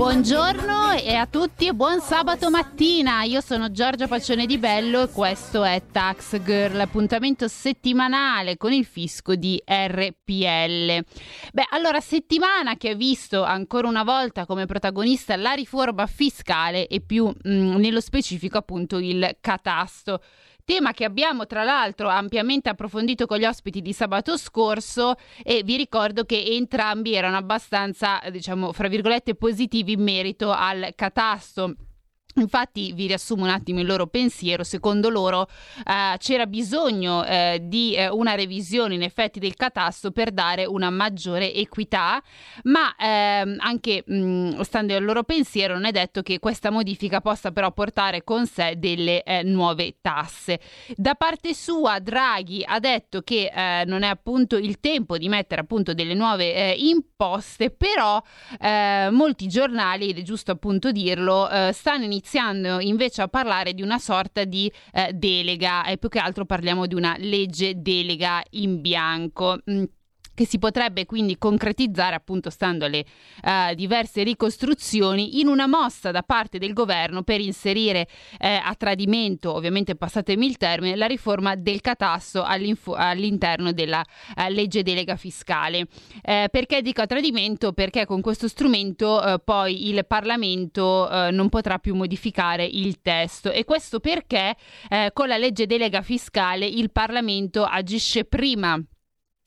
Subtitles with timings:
[0.00, 3.22] Buongiorno e a tutti e buon sabato mattina.
[3.24, 8.86] Io sono Giorgia Paccione di Bello e questo è Tax Girl, appuntamento settimanale con il
[8.86, 11.04] fisco di RPL.
[11.52, 17.02] Beh, allora settimana che ha visto ancora una volta come protagonista la riforma fiscale e
[17.02, 20.22] più mh, nello specifico appunto il catasto.
[20.70, 25.76] Tema che abbiamo tra l'altro ampiamente approfondito con gli ospiti di sabato scorso e vi
[25.76, 31.74] ricordo che entrambi erano abbastanza, diciamo, fra virgolette positivi in merito al catasto.
[32.36, 35.48] Infatti vi riassumo un attimo il loro pensiero, secondo loro
[35.84, 40.90] eh, c'era bisogno eh, di eh, una revisione in effetti del catasto per dare una
[40.90, 42.22] maggiore equità,
[42.64, 47.50] ma ehm, anche mh, stando al loro pensiero non è detto che questa modifica possa
[47.50, 50.60] però portare con sé delle eh, nuove tasse.
[50.94, 55.62] Da parte sua Draghi ha detto che eh, non è appunto il tempo di mettere
[55.62, 58.22] appunto delle nuove eh, imposte, però
[58.60, 62.19] molti giornali, ed è giusto appunto dirlo, stanno iniziando
[62.80, 66.94] invece a parlare di una sorta di eh, delega e più che altro parliamo di
[66.94, 69.58] una legge delega in bianco.
[69.70, 69.84] Mm
[70.40, 73.04] che si potrebbe quindi concretizzare appunto stando alle
[73.44, 79.52] uh, diverse ricostruzioni in una mossa da parte del governo per inserire eh, a tradimento,
[79.52, 85.88] ovviamente passatemi il termine, la riforma del catasto all'interno della uh, legge delega fiscale.
[86.22, 87.74] Eh, perché dico a tradimento?
[87.74, 93.50] Perché con questo strumento eh, poi il Parlamento eh, non potrà più modificare il testo
[93.50, 94.56] e questo perché
[94.88, 98.82] eh, con la legge delega fiscale il Parlamento agisce prima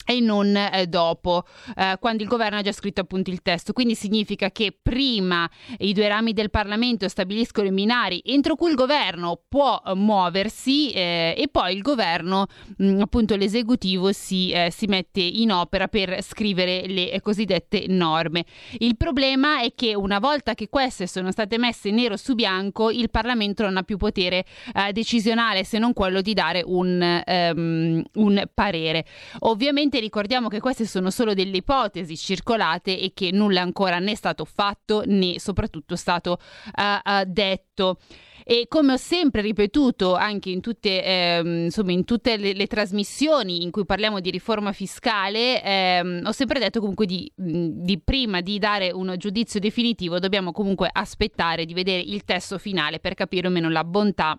[0.06, 3.74] e non eh, dopo, eh, quando il governo ha già scritto appunto il testo.
[3.74, 5.50] Quindi significa che prima
[5.80, 10.92] i due rami del Parlamento stabiliscono i binari entro cui il governo può eh, muoversi
[10.92, 12.48] eh, e poi il governo,
[12.78, 17.86] mh, mm, appunto l'esecutivo, si, eh, si, mette in opera per scrivere le eh, cosiddette
[17.88, 18.46] norme.
[18.80, 23.10] Il problema è che una volta che queste sono state messe nero su bianco, il
[23.10, 24.46] Parlamento non ha più potere
[24.92, 29.06] decisionale se non quello di dare un, um, un parere.
[29.40, 34.14] Ovviamente Ovviamente ricordiamo che queste sono solo delle ipotesi circolate e che nulla ancora né
[34.14, 36.40] è stato fatto né soprattutto stato
[36.76, 38.00] uh, uh, detto.
[38.44, 43.62] E come ho sempre ripetuto anche in tutte, ehm, insomma, in tutte le, le, trasmissioni
[43.62, 48.58] in cui parliamo di riforma fiscale, ehm, ho sempre detto comunque di, di, prima di
[48.58, 53.52] dare un giudizio definitivo dobbiamo comunque aspettare di vedere il testo finale per capire o
[53.52, 54.38] meno la bontà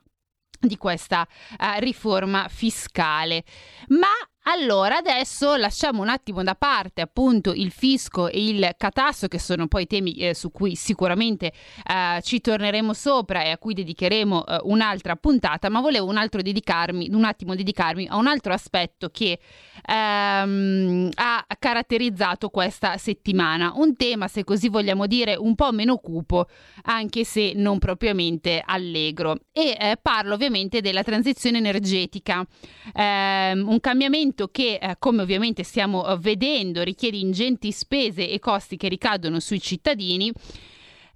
[0.58, 1.26] di questa
[1.58, 3.44] uh, riforma fiscale.
[3.88, 4.08] Ma
[4.46, 9.68] allora, adesso lasciamo un attimo da parte appunto il fisco e il catasto, che sono
[9.68, 11.50] poi temi eh, su cui sicuramente
[11.82, 17.08] eh, ci torneremo sopra e a cui dedicheremo eh, un'altra puntata, ma volevo un, dedicarmi,
[17.10, 19.38] un attimo dedicarmi a un altro aspetto che
[19.82, 23.72] ehm, ha caratterizzato questa settimana.
[23.76, 26.48] Un tema, se così vogliamo dire, un po' meno cupo,
[26.82, 29.38] anche se non propriamente allegro.
[29.52, 32.46] E eh, parlo ovviamente della transizione energetica,
[32.92, 38.38] ehm, un cambiamento cambiamento che, eh, come ovviamente stiamo eh, vedendo, richiede ingenti spese e
[38.38, 40.32] costi che ricadono sui cittadini.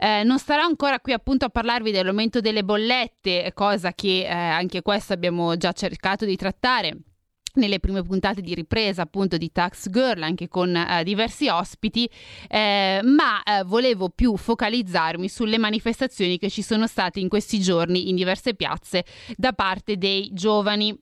[0.00, 4.80] Eh, non starò ancora qui appunto a parlarvi dell'aumento delle bollette, cosa che eh, anche
[4.80, 6.96] questo abbiamo già cercato di trattare
[7.54, 12.08] nelle prime puntate di ripresa appunto di Tax Girl anche con eh, diversi ospiti
[12.46, 18.10] eh, ma eh, volevo più focalizzarmi sulle manifestazioni che ci sono state in questi giorni
[18.10, 20.96] in diverse piazze da parte dei giovani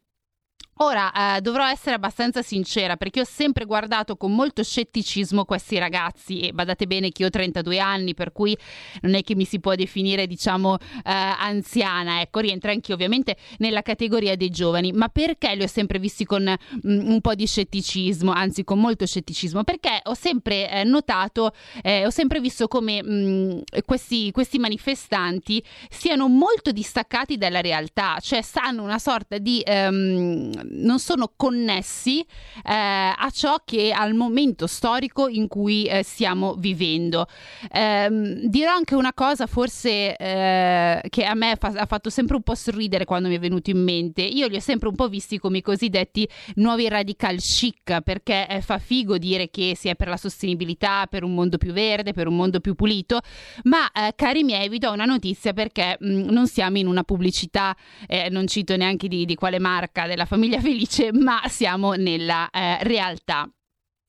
[0.81, 6.41] Ora eh, dovrò essere abbastanza sincera perché ho sempre guardato con molto scetticismo questi ragazzi
[6.41, 8.55] e badate bene che io ho 32 anni per cui
[9.01, 13.81] non è che mi si può definire diciamo eh, anziana, ecco rientra anche ovviamente nella
[13.81, 17.47] categoria dei giovani, ma perché li ho sempre visti con mh, mm, un po' di
[17.47, 19.65] scetticismo, anzi con molto scetticismo?
[19.65, 21.53] Perché ho sempre eh, notato,
[21.83, 28.19] eh, ho sempre visto come mh, mm, questi, questi manifestanti siano molto distaccati dalla realtà,
[28.21, 29.65] cioè sanno una sorta di...
[29.67, 32.25] Um, non sono connessi eh,
[32.65, 37.27] a ciò che al momento storico in cui eh, stiamo vivendo.
[37.71, 38.09] Eh,
[38.45, 42.55] dirò anche una cosa forse eh, che a me fa- ha fatto sempre un po'
[42.55, 44.23] sorridere quando mi è venuto in mente.
[44.23, 48.61] Io li ho sempre un po' visti come i cosiddetti nuovi radical chic perché eh,
[48.61, 52.27] fa figo dire che si è per la sostenibilità, per un mondo più verde, per
[52.27, 53.21] un mondo più pulito,
[53.65, 57.03] ma eh, cari miei vi do una notizia perché mh, mm, non siamo in una
[57.03, 57.75] pubblicità,
[58.31, 62.79] non cito neanche di, di quale marca della famiglia famiglia felice, ma siamo nella eh,
[62.83, 63.49] realtà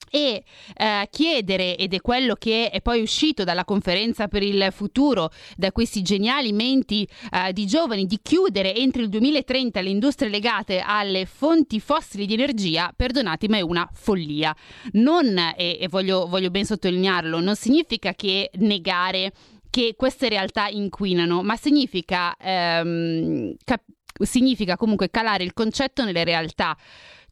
[0.10, 0.42] e
[0.78, 5.74] eh, chiedere, ed è quello che è poi uscito dalla conferenza per il futuro, da
[5.74, 11.26] questi geniali menti eh, di giovani, di chiudere entro il 2030 le industrie legate alle
[11.26, 14.56] fonti fossili di energia, perdonatemi, è una follia.
[14.94, 19.34] Non, e, e voglio, voglio ben sottolinearlo, non significa che negare
[19.70, 23.84] che queste realtà inquinano, ma significa, ehm, cap-
[24.22, 26.78] significa comunque calare il concetto nelle realtà.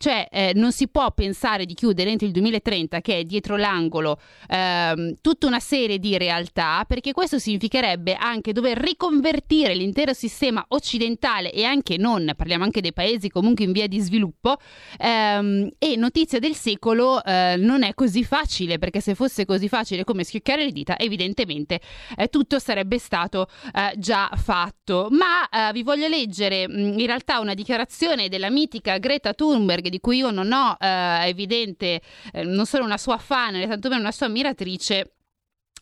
[0.06, 4.20] Cioè eh, non si può pensare di chiudere entro il 2030 che è dietro l'angolo
[4.48, 11.52] ehm, tutta una serie di realtà perché questo significherebbe anche dover riconvertire l'intero sistema occidentale
[11.52, 14.58] e anche non, parliamo anche dei paesi comunque in via di sviluppo
[15.00, 20.04] ehm, e notizia del secolo eh, non è così facile perché se fosse così facile
[20.04, 21.80] come schioccare le dita evidentemente
[22.16, 25.08] eh, tutto sarebbe stato eh, già fatto.
[25.10, 30.00] Ma eh, vi voglio leggere mh, in realtà una dichiarazione della mitica Greta Thunberg di
[30.02, 32.02] cui io non ho eh, evidente,
[32.34, 35.14] eh, non sono una sua fan, né tantomeno una sua ammiratrice,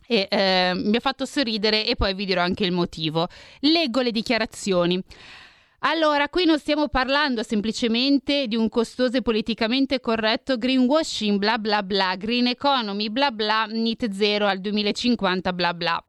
[0.05, 3.27] e eh, mi ha fatto sorridere e poi vi dirò anche il motivo.
[3.61, 5.01] Leggo le dichiarazioni.
[5.85, 11.83] Allora, qui non stiamo parlando semplicemente di un costoso e politicamente corretto greenwashing, bla bla
[11.83, 16.03] bla, green economy, bla bla, NIT zero al 2050, bla bla.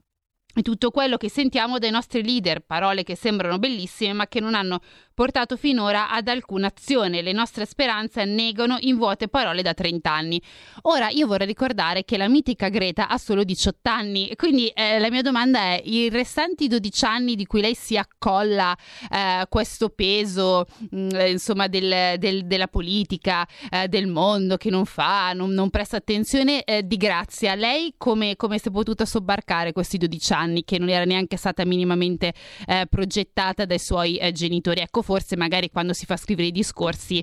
[0.56, 4.54] E tutto quello che sentiamo dai nostri leader, parole che sembrano bellissime ma che non
[4.54, 4.80] hanno
[5.14, 7.22] portato finora ad alcuna azione.
[7.22, 10.42] Le nostre speranze negano in vuote parole da 30 anni.
[10.82, 15.10] Ora io vorrei ricordare che la mitica Greta ha solo 18 anni, quindi eh, la
[15.10, 18.76] mia domanda è: i restanti 12 anni di cui lei si accolla
[19.10, 24.70] eh, questo peso, mh, mm, eh, insomma, del, del, della politica, eh, del mondo che
[24.70, 29.04] non fa, non, non presta attenzione, eh, di grazia, lei come, come si è potuta
[29.04, 32.34] sobbarcare questi 12 anni che non era neanche stata minimamente
[32.66, 34.80] eh, progettata dai suoi genitori?
[34.80, 37.22] Ecco, forse magari quando si fa scrivere i discorsi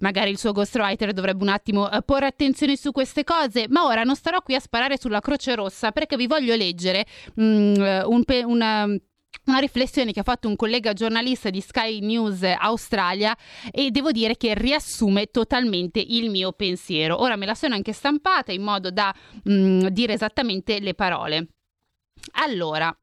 [0.00, 4.02] magari il suo ghostwriter dovrebbe un attimo uh, porre attenzione su queste cose, ma ora
[4.02, 7.06] non starò qui a sparare sulla Croce Rossa perché vi voglio leggere
[7.36, 8.86] um, un una
[9.46, 13.36] una riflessione che ha fatto un collega giornalista di Sky News Australia
[13.70, 17.20] e devo dire che riassume totalmente il mio pensiero.
[17.20, 21.48] Ora me la sono anche stampata in modo da mh, dire esattamente le parole.
[22.34, 22.96] Allora,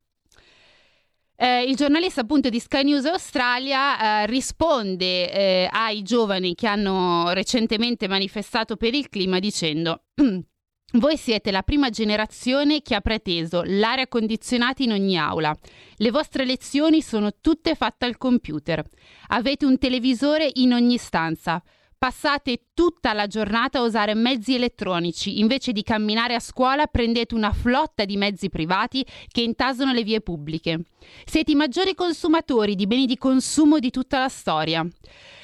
[1.44, 7.32] eh, il giornalista appunto di Sky News Australia eh, risponde eh, ai giovani che hanno
[7.34, 10.04] recentemente manifestato per il clima dicendo
[10.94, 15.58] Voi siete la prima generazione che ha preteso l'aria condizionata in ogni aula.
[15.96, 18.84] Le vostre lezioni sono tutte fatte al computer.
[19.30, 21.64] Avete un televisore in ogni stanza.
[22.04, 27.54] Passate tutta la giornata a usare mezzi elettronici, invece di camminare a scuola prendete una
[27.54, 30.82] flotta di mezzi privati che intasano le vie pubbliche.
[31.26, 34.84] Siete i maggiori consumatori di beni di consumo di tutta la storia,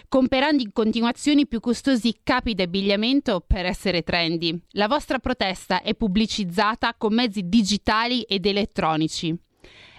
[0.10, 4.60] comperando in continuazione i più costosi capi d'abbigliamento per essere trendy.
[4.72, 9.32] La vostra protesta è pubblicizzata con mezzi digitali ed elettronici.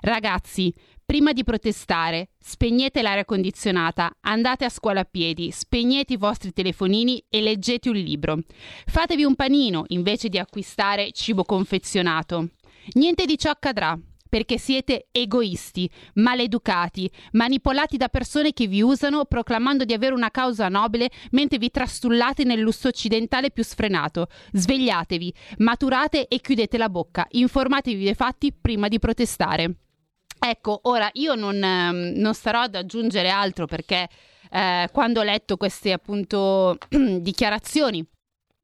[0.00, 0.74] Ragazzi,
[1.08, 7.24] Prima di protestare, spegnete l'aria condizionata, andate a scuola a piedi, spegnete i vostri telefonini
[7.30, 8.40] e leggete un libro.
[8.84, 12.50] Fatevi un panino invece di acquistare cibo confezionato.
[12.92, 19.86] Niente di ciò accadrà perché siete egoisti, maleducati, manipolati da persone che vi usano proclamando
[19.86, 24.26] di avere una causa nobile mentre vi trastullate nel lusso occidentale più sfrenato.
[24.52, 29.74] Svegliatevi, maturate e chiudete la bocca, informatevi dei fatti prima di protestare.
[30.48, 34.08] Ecco, ora io non, ehm, non starò ad aggiungere altro perché
[34.50, 38.02] eh, quando ho letto queste appunto dichiarazioni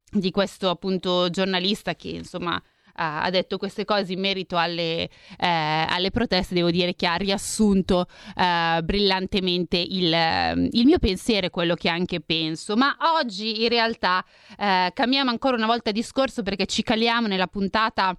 [0.09, 2.59] di questo appunto giornalista che insomma
[2.97, 8.07] ha detto queste cose in merito alle, eh, alle, proteste, devo dire che ha riassunto
[8.35, 12.77] eh, brillantemente il, il, mio pensiero e quello che anche penso.
[12.77, 14.23] Ma oggi in realtà
[14.57, 18.15] eh, cambiamo ancora una volta discorso perché ci caliamo nella puntata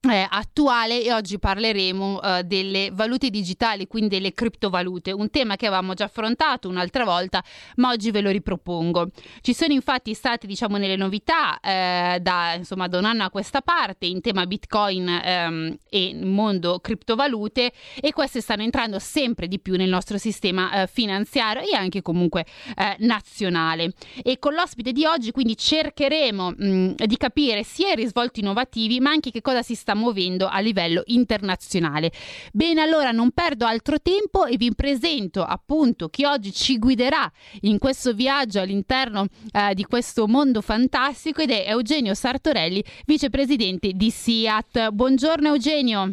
[0.00, 5.66] eh, attuale e oggi parleremo eh, delle valute digitali, quindi delle criptovalute, un tema che
[5.66, 7.42] avevamo già affrontato un'altra volta,
[7.76, 9.10] ma oggi ve lo ripropongo.
[9.40, 13.60] Ci sono infatti state, diciamo, nelle novità eh, da, insomma, da un anno a questa
[13.60, 19.74] parte in tema Bitcoin ehm, e mondo criptovalute e queste stanno entrando sempre di più
[19.74, 23.94] nel nostro sistema eh, finanziario e anche comunque eh, nazionale.
[24.22, 29.10] E con l'ospite di oggi quindi cercheremo mh, di capire sia i risvolti innovativi, ma
[29.10, 32.10] anche che cosa si sta sta muovendo a livello internazionale.
[32.52, 37.30] Bene, allora non perdo altro tempo e vi presento appunto chi oggi ci guiderà
[37.62, 44.10] in questo viaggio all'interno eh, di questo mondo fantastico ed è Eugenio Sartorelli, vicepresidente di
[44.10, 44.90] SIAT.
[44.90, 46.12] Buongiorno Eugenio.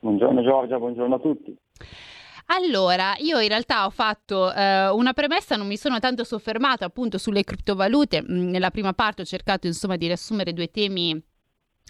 [0.00, 1.54] Buongiorno Giorgia, buongiorno a tutti.
[2.46, 7.18] Allora, io in realtà ho fatto eh, una premessa, non mi sono tanto soffermata appunto
[7.18, 8.22] sulle criptovalute.
[8.22, 11.22] Mm, nella prima parte ho cercato insomma di riassumere due temi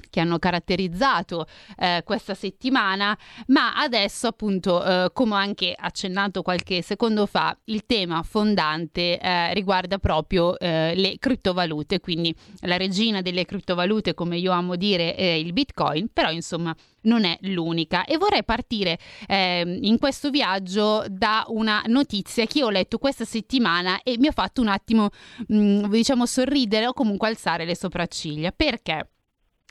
[0.09, 3.16] che hanno caratterizzato eh, questa settimana,
[3.49, 9.52] ma adesso appunto, eh, come ho anche accennato qualche secondo fa, il tema fondante eh,
[9.54, 15.25] riguarda proprio eh, le criptovalute, quindi la regina delle criptovalute, come io amo dire, è
[15.25, 18.04] il Bitcoin, però insomma non è l'unica.
[18.04, 24.02] E vorrei partire eh, in questo viaggio da una notizia che ho letto questa settimana
[24.02, 25.11] e mi ha fatto un attimo
[25.49, 28.52] mh, mm, diciamo sorridere o comunque alzare le sopracciglia.
[28.52, 29.09] Perché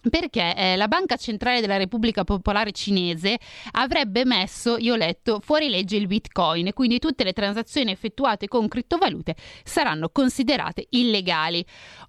[0.09, 3.39] perché eh, la Banca Centrale della Repubblica Popolare Cinese
[3.71, 8.67] avrebbe messo, io ho letto, fuori legge il Bitcoin quindi tutte le transazioni effettuate con
[8.67, 11.65] criptovalute saranno considerate illegali.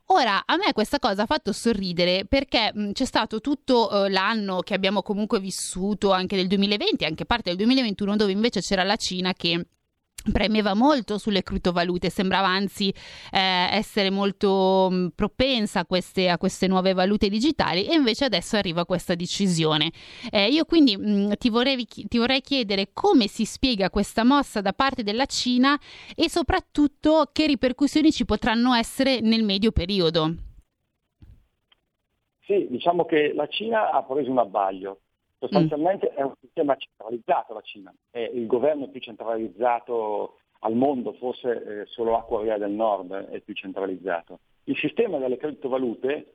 [0.06, 4.61] Ora, a me questa cosa ha fatto sorridere perché mh, c'è stato tutto eh, l'anno
[4.61, 8.97] che abbiamo comunque vissuto, anche del 2020, anche parte del 2021, dove invece c'era la
[8.97, 9.66] Cina che
[10.33, 12.93] premeva molto sulle criptovalute, sembrava anzi
[13.31, 18.57] eh, essere molto mh, propensa a queste, a queste, nuove valute digitali e invece adesso
[18.57, 19.91] arriva questa decisione.
[20.31, 24.73] Eh, io quindi mh, ti, vorrei, ti vorrei chiedere come si spiega questa mossa da
[24.73, 25.79] parte della Cina
[26.15, 30.35] e soprattutto che ripercussioni ci potranno essere nel medio periodo.
[32.45, 35.00] Sì, diciamo che la Cina ha preso un abbaglio
[35.40, 36.16] Sostanzialmente mm.
[36.16, 41.87] è un sistema centralizzato la Cina, è il governo più centralizzato al mondo, forse eh,
[41.87, 44.40] solo la Corea del Nord è più centralizzato.
[44.64, 46.35] Il sistema delle criptovalute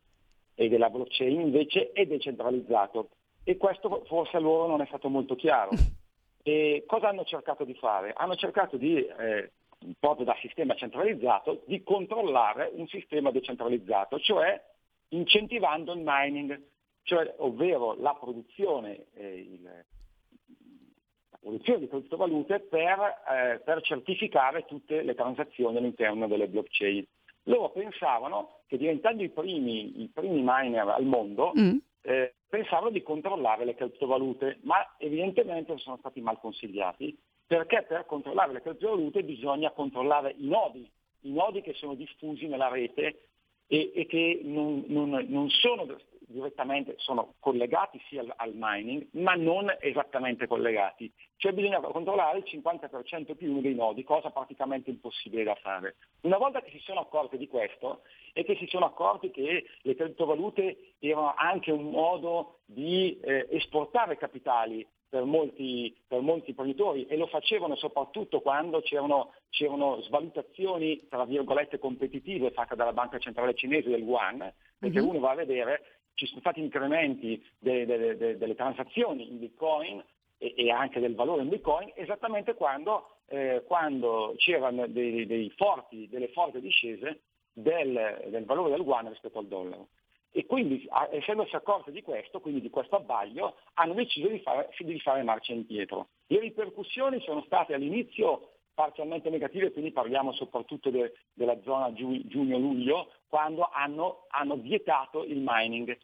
[0.55, 3.09] e della blockchain invece è decentralizzato
[3.43, 5.69] e questo forse a loro non è stato molto chiaro.
[6.47, 8.13] E cosa hanno cercato di fare?
[8.15, 9.51] Hanno cercato di, eh,
[9.97, 14.63] proprio da sistema centralizzato, di controllare un sistema decentralizzato, cioè
[15.07, 16.61] incentivando il mining
[17.05, 25.03] cioè, ovvero la produzione, eh, il, la produzione di criptovalute per, eh, per, certificare tutte
[25.03, 27.05] le transazioni all'interno delle blockchain.
[27.43, 31.77] Loro pensavano che diventando i primi, i primi miner al mondo, mm.
[32.01, 38.51] eh, pensavano di controllare le criptovalute, ma evidentemente sono stati mal consigliati perché per controllare
[38.51, 40.89] le criptovalute bisogna controllare i nodi,
[41.21, 43.27] i nodi che sono diffusi nella rete
[43.67, 45.85] e, e che non, non, non sono
[46.27, 51.11] direttamente sono collegati sia al, al, mining, ma non esattamente collegati.
[51.37, 55.95] Cioè bisogna controllare il 50% più uno dei nodi, cosa praticamente impossibile da fare.
[56.21, 58.01] Una volta che si sono accorti di questo
[58.33, 64.17] e che si sono accorti che le criptovalute erano anche un modo di eh, esportare
[64.17, 71.23] capitali per molti, per molti imprenditori e lo facevano soprattutto quando c'erano, c'erano, svalutazioni tra
[71.23, 74.39] virgolette competitive fatte dalla banca centrale cinese del Yuan,
[74.77, 75.07] perché mm-hmm.
[75.07, 80.03] uno va a vedere ci sono stati incrementi de, de, de, delle transazioni in Bitcoin
[80.37, 86.07] e, e, anche del valore in Bitcoin esattamente quando, eh, quando c'erano dei, dei forti,
[86.09, 87.21] delle forti discese
[87.53, 89.87] del, del valore del yuan rispetto al dollaro.
[90.31, 94.99] E quindi, essendosi accorti di questo, quindi di questo abbaglio, hanno deciso di fare, di
[94.99, 96.09] fare marcia indietro.
[96.27, 103.13] Le ripercussioni sono state all'inizio parzialmente negative, quindi parliamo soprattutto de, della zona giu, giugno-luglio,
[103.35, 105.97] quando hanno, hanno, vietato il mining.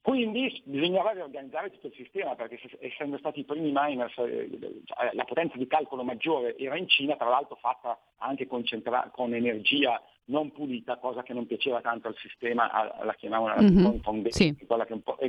[0.00, 4.48] Quindi bisognava riorganizzare tutto il sistema, perché essendo stati i primi miners, eh,
[4.84, 9.34] cioè, la potenza di calcolo maggiore era in Cina, tra l'altro fatta anche concentra- con
[9.34, 12.70] energia non pulita, cosa che non piaceva tanto al sistema,
[13.02, 13.98] la chiamavano mm-hmm.
[13.98, 14.66] foundation, sì.
[14.66, 15.18] quella che un po'...
[15.18, 15.28] E,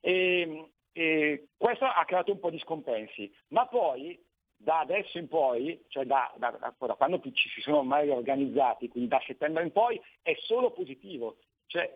[0.00, 4.18] e, e questo ha creato un po' di scompensi, ma poi
[4.62, 9.08] da adesso in poi, cioè da, da, da, quando ci si sono mai organizzati, quindi
[9.08, 11.36] da settembre in poi, è solo positivo.
[11.66, 11.94] Cioè,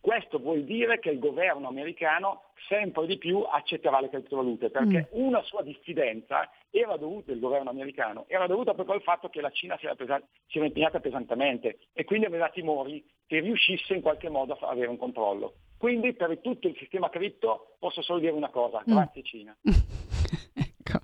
[0.00, 5.22] questo vuol dire che il governo americano sempre di più accetterà le criptovalute, perché mm.
[5.22, 9.50] una sua diffidenza era dovuta, il governo americano, era dovuta proprio al fatto che la
[9.50, 14.00] Cina si era, pesa- si era impegnata pesantemente e quindi aveva timori che riuscisse in
[14.00, 15.54] qualche modo a avere un controllo.
[15.76, 18.94] Quindi per tutto il sistema cripto posso solo dire una cosa, mm.
[18.94, 19.24] grazie mm.
[19.24, 19.56] Cina.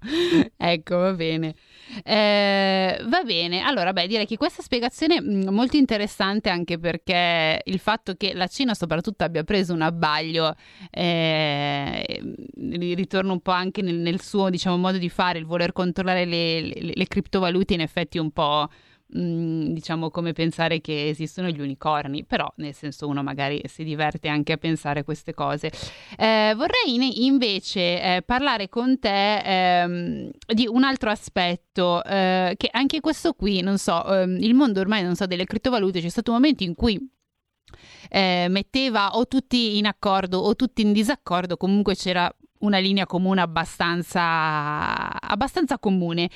[0.56, 1.54] ecco, va bene.
[2.02, 7.60] Eh, va bene, allora beh, direi che questa spiegazione è mm, molto interessante anche perché
[7.64, 10.54] il fatto che la Cina soprattutto abbia preso un abbaglio,
[10.90, 12.22] eh,
[12.94, 16.60] ritorna un po' anche nel, nel suo diciamo, modo di fare, il voler controllare le,
[16.60, 18.68] le, le criptovalute in effetti un po'
[19.16, 24.54] Diciamo come pensare che esistono gli unicorni, però nel senso uno magari si diverte anche
[24.54, 25.70] a pensare queste cose.
[26.18, 32.98] Eh, vorrei invece eh, parlare con te ehm, di un altro aspetto, eh, che anche
[32.98, 36.38] questo qui, non so, ehm, il mondo ormai non so delle criptovalute, c'è stato un
[36.38, 36.98] momento in cui
[38.10, 43.40] eh, metteva o tutti in accordo o tutti in disaccordo, comunque c'era una linea comune
[43.40, 46.30] abbastanza, abbastanza comune.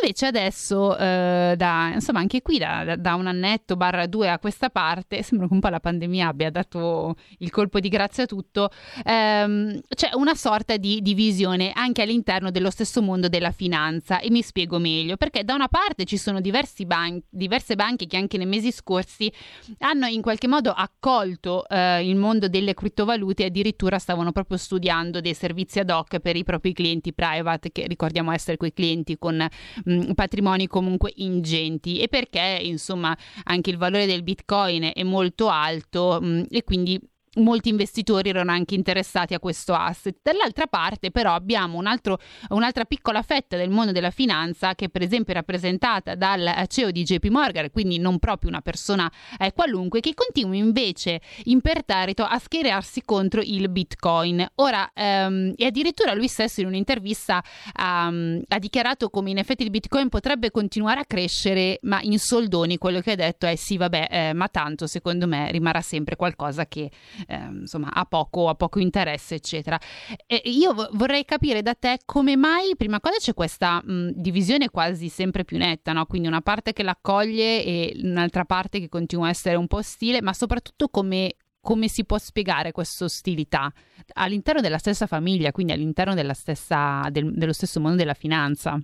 [0.00, 4.70] Invece adesso, eh, da, insomma, anche qui da, da, un annetto barra due a questa
[4.70, 8.70] parte, sembra che un po' la pandemia abbia dato il colpo di grazia a tutto,
[9.04, 14.42] ehm, c'è una sorta di divisione anche all'interno dello stesso mondo della finanza e mi
[14.42, 16.40] spiego meglio, perché da una parte ci sono
[16.86, 19.32] ban- diverse banche che anche nei mesi scorsi
[19.78, 25.20] hanno in qualche modo accolto eh, il mondo delle criptovalute e addirittura stavano proprio studiando
[25.20, 29.46] dei servizi ad hoc per i propri clienti private, che ricordiamo essere quei clienti con
[29.84, 32.00] mh, patrimoni comunque ingenti.
[32.00, 37.00] E perché insomma anche il valore del bitcoin è molto alto mh, e quindi
[37.36, 40.18] molti investitori erano anche interessati a questo asset.
[40.22, 45.02] Dall'altra parte però abbiamo un altro, un'altra piccola fetta del mondo della finanza che per
[45.02, 50.00] esempio è rappresentata dal CEO di JP Morgan, quindi non proprio una persona eh, qualunque,
[50.00, 54.46] che continua invece imperterrito a schierarsi contro il Bitcoin.
[54.56, 57.42] Ora, ehm, e addirittura lui stesso in un'intervista
[57.78, 62.78] um, ha dichiarato come in effetti il Bitcoin potrebbe continuare a crescere, ma in soldoni
[62.78, 66.66] quello che ha detto è sì, vabbè, eh, ma tanto secondo me rimarrà sempre qualcosa
[66.66, 66.90] che
[67.26, 69.78] eh, insomma ha poco, ha poco, interesse, eccetera.
[70.26, 75.08] E io vorrei capire da te come mai, prima cosa, c'è questa mh, divisione quasi
[75.08, 76.06] sempre più netta, no?
[76.06, 80.20] quindi una parte che l'accoglie e un'altra parte che continua a essere un po' ostile,
[80.22, 83.72] ma soprattutto come come si può spiegare questa ostilità
[84.14, 88.80] all'interno della stessa famiglia, quindi all'interno stessa, del, dello stesso mondo della finanza?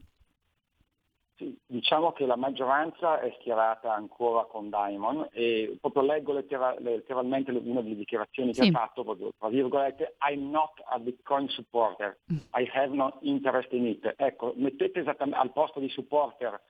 [1.39, 7.53] Sì, diciamo che la maggioranza è schierata ancora con Diamond e proprio leggo lettera- letteralmente
[7.53, 8.69] una delle dichiarazioni che sì.
[8.71, 12.19] ha fatto, proprio, tra virgolette, I'm not a Bitcoin supporter,
[12.55, 14.15] I have no interest in it.
[14.17, 16.61] Ecco, mettete esattamente al posto di supporter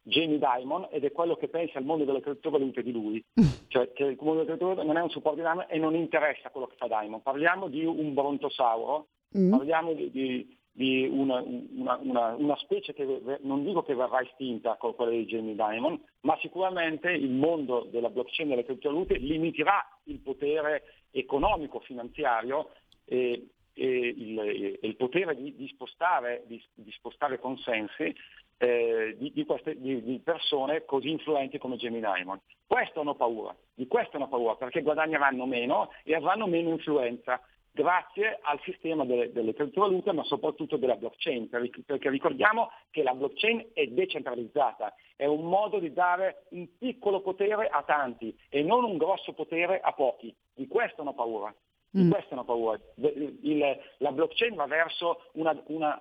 [0.00, 3.22] Jamie Dimon ed è quello che pensa al mondo delle criptovalute di lui,
[3.68, 6.48] cioè che il mondo delle criptovalute non è un supporto di Diamond e non interessa
[6.48, 7.22] quello che fa Diamond.
[7.22, 9.50] Parliamo di un brontosauro, mm.
[9.50, 13.06] parliamo di, di di una, una, una, una, specie che
[13.42, 18.10] non dico che verrà estinta con quella di Jamie Dimon, ma sicuramente il mondo della
[18.10, 22.70] blockchain e delle criptovalute limiterà il potere economico, finanziario
[23.04, 28.12] e, e, il, e il, potere di, di, spostare, di, di, spostare, consensi
[28.58, 32.40] eh, di, queste, di, persone così influenti come Jamie Dimon.
[32.66, 37.40] Questo hanno paura, di questo hanno paura perché guadagneranno meno e avranno meno influenza
[37.74, 43.70] grazie al sistema delle, delle criptovalute ma soprattutto della blockchain, perché ricordiamo che la blockchain
[43.72, 48.96] è decentralizzata, è un modo di dare un piccolo potere a tanti e non un
[48.96, 50.34] grosso potere a pochi.
[50.54, 51.52] Di questo hanno paura.
[51.96, 52.10] Mm.
[52.10, 52.78] questo hanno paura.
[52.96, 56.00] Il, la blockchain va verso una, una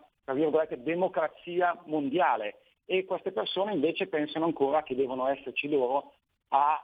[0.78, 6.14] democrazia mondiale e queste persone invece pensano ancora che devono esserci loro
[6.50, 6.80] a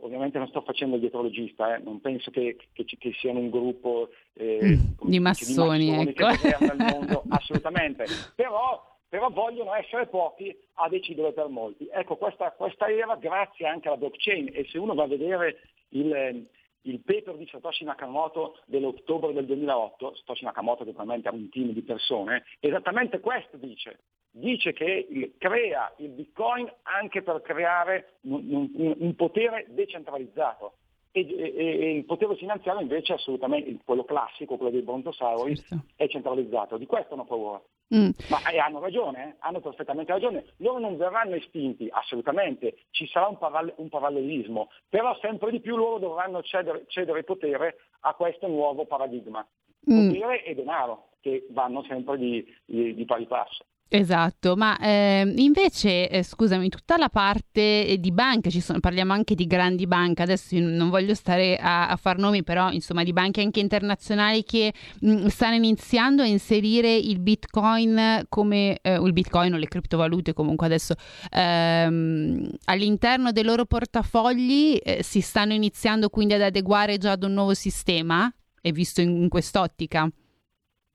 [0.00, 4.10] ovviamente non sto facendo il dietrologista, eh, non penso che, che, che, siano un gruppo
[4.34, 6.26] eh, di, massoni, di massoni ecco.
[6.36, 11.88] che mondo, assolutamente, però, però, vogliono essere pochi a decidere per molti.
[11.90, 15.60] Ecco, questa, questa, era grazie anche alla blockchain e se uno va a vedere
[15.90, 16.46] il,
[16.82, 21.70] il paper di Satoshi Nakamoto dell'ottobre del 2008, Satoshi Nakamoto che probabilmente ha un team
[21.72, 28.94] di persone, esattamente questo dice, dice che crea il Bitcoin anche per creare un, un,
[28.98, 30.74] un potere decentralizzato.
[31.12, 35.84] E, e, e, il potere finanziario invece è assolutamente quello classico, quello dei brontosauri, certo.
[35.96, 36.76] è centralizzato.
[36.76, 37.60] Di questo hanno paura.
[37.92, 38.10] Mm.
[38.28, 39.34] Ma eh, hanno ragione, eh?
[39.40, 40.44] hanno perfettamente ragione.
[40.58, 45.76] Loro non verranno estinti, assolutamente, ci sarà un, paralle- un parallelismo, però sempre di più
[45.76, 49.44] loro dovranno cedere, cedere potere a questo nuovo paradigma.
[49.90, 50.10] Mm.
[50.10, 53.64] Potere e denaro, che vanno sempre di, di, di pari passo.
[53.92, 59.34] Esatto, ma eh, invece, eh, scusami, tutta la parte eh, di banche, sono, parliamo anche
[59.34, 63.40] di grandi banche, adesso non voglio stare a, a, far nomi, però insomma di banche
[63.40, 69.54] anche internazionali che mh, mm, stanno iniziando a inserire il bitcoin come, eh, il bitcoin
[69.54, 70.94] o le criptovalute comunque adesso
[71.32, 77.32] ehm, all'interno dei loro portafogli, eh, si stanno iniziando quindi ad adeguare già ad un
[77.32, 80.08] nuovo sistema, è visto in, in quest'ottica?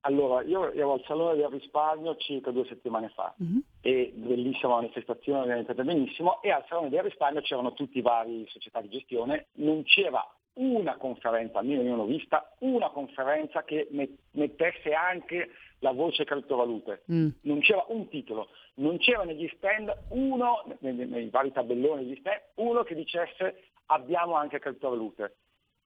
[0.07, 3.57] Allora, io ero al Salone del Risparmio circa due settimane fa mm-hmm.
[3.81, 8.81] e bellissima manifestazione, organizzata benissimo e al Salone del Risparmio c'erano tutti i vari società
[8.81, 13.87] di gestione, non c'era una conferenza, almeno io non ho vista, una conferenza che
[14.31, 17.03] mettesse anche la voce criptovalute.
[17.11, 17.29] Mm.
[17.41, 22.41] Non c'era un titolo, non c'era negli stand uno, nei, nei vari tabelloni degli stand,
[22.55, 25.35] uno che dicesse abbiamo anche criptovalute.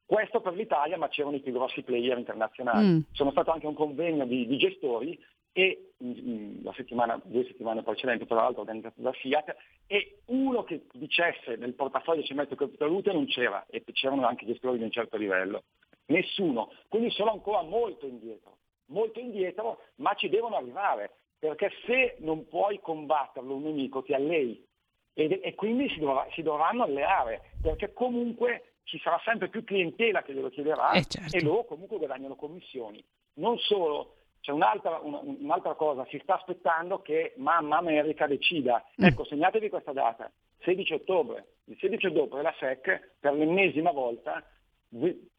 [0.09, 2.83] Questo per l'Italia, ma c'erano i più grossi player internazionali.
[2.83, 2.99] Mm.
[3.11, 7.21] Sono stato anche a un convegno di, di gestori e mh, mm, mm, la settimana,
[7.23, 12.33] due settimane precedenti, tra l'altro organizzato da Fiat, e uno che dicesse nel portafoglio ci
[12.33, 15.65] metto criptovalute non c'era, e c'erano anche gestori di un certo livello.
[16.07, 16.71] Nessuno.
[16.87, 18.57] Quindi sono ancora molto indietro.
[18.87, 24.65] molto indietro, ma ci devono arrivare, perché se non puoi combatterlo un nemico ti allei
[25.13, 30.23] e, e quindi si, dovrà, si, dovranno alleare, perché comunque ci sarà sempre più clientela
[30.23, 31.37] che glielo chiederà eh certo.
[31.37, 33.03] e loro comunque guadagnano commissioni.
[33.35, 38.83] Non solo, c'è un'altra, un'altra, cosa, si sta aspettando che mamma America decida.
[38.99, 39.05] Mm.
[39.05, 40.29] Ecco, segnatevi questa data,
[40.63, 41.45] 16 ottobre.
[41.65, 44.43] Il 16 ottobre la SEC per l'ennesima volta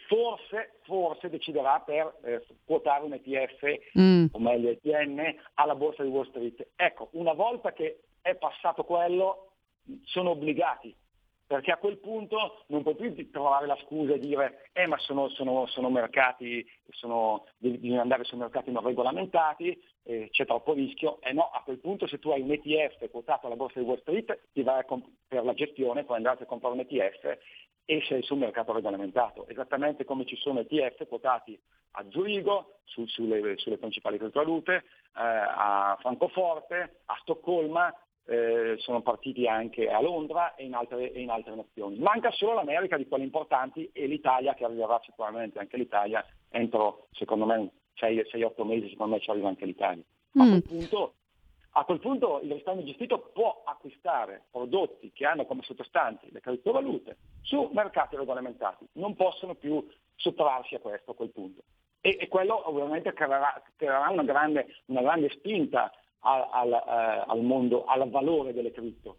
[0.06, 4.26] forse, forse deciderà per eh, quotare un ETF, mm.
[4.30, 6.68] o meglio ETN, alla borsa di Wall Street.
[6.76, 9.54] Ecco, una volta che è passato quello,
[10.04, 10.94] sono obbligati
[11.50, 15.28] perché a quel punto non puoi più trovare la scusa e dire eh ma sono,
[15.30, 21.30] sono, sono mercati, sono, bisogna andare su mercati non regolamentati, eh, c'è troppo rischio, e
[21.30, 23.98] eh no, a quel punto se tu hai un ETF quotato alla borsa di Wall
[23.98, 27.38] Street ti vai comp- per la gestione, puoi andare a comprare un ETF
[27.84, 31.60] e sei su un mercato regolamentato, esattamente come ci sono ETF quotati
[31.94, 34.82] a Zurigo, su, sulle, sulle, principali criptovalute, eh,
[35.14, 37.92] a Francoforte, a Stoccolma,
[38.30, 41.98] eh, sono partiti anche a Londra e in, altre, e in, altre, nazioni.
[41.98, 47.44] Manca solo l'America di quelle importanti e l'Italia che arriverà sicuramente, anche l'Italia entro secondo
[47.44, 50.04] me 6-8 mesi, secondo me ci arriva anche l'Italia.
[50.38, 50.42] Mm.
[50.42, 51.14] A, quel punto,
[51.72, 57.16] a quel punto il risparmio gestito può acquistare prodotti che hanno come sottostanti le criptovalute
[57.42, 61.62] su mercati regolamentati, non possono più sottrarsi a questo a quel punto.
[62.00, 65.90] E, e quello ovviamente creerà, creerà una, grande, una grande spinta
[66.20, 69.16] al, al, eh, al mondo, al valore delle cripto.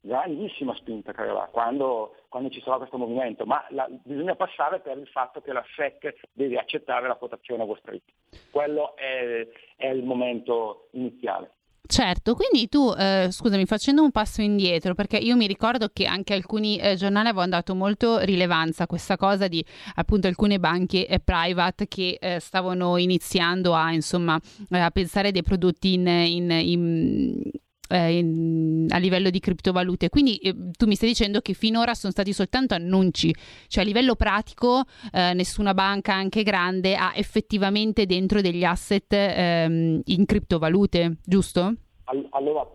[0.00, 5.08] Grandissima spinta creerà quando, quando ci sarà questo movimento, ma la, bisogna passare per il
[5.08, 8.04] fatto che la SEC deve accettare la quotazione a Wall Street.
[8.52, 11.55] Quello è, è il momento iniziale.
[11.88, 16.34] Certo, quindi tu, eh, scusami, facendo un passo indietro, perché io mi ricordo che anche
[16.34, 21.20] alcuni eh, giornali avevano dato molto rilevanza a questa cosa di appunto alcune banche eh,
[21.20, 27.40] private che eh, stavano iniziando a, insomma, eh, a pensare dei prodotti in, in, in
[27.88, 30.08] eh, in, a livello di criptovalute.
[30.08, 33.34] Quindi eh, tu mi stai dicendo che finora sono stati soltanto annunci,
[33.68, 40.00] cioè a livello pratico eh, nessuna banca, anche grande, ha effettivamente dentro degli asset ehm,
[40.04, 41.74] in criptovalute, giusto?
[42.30, 42.66] Allora,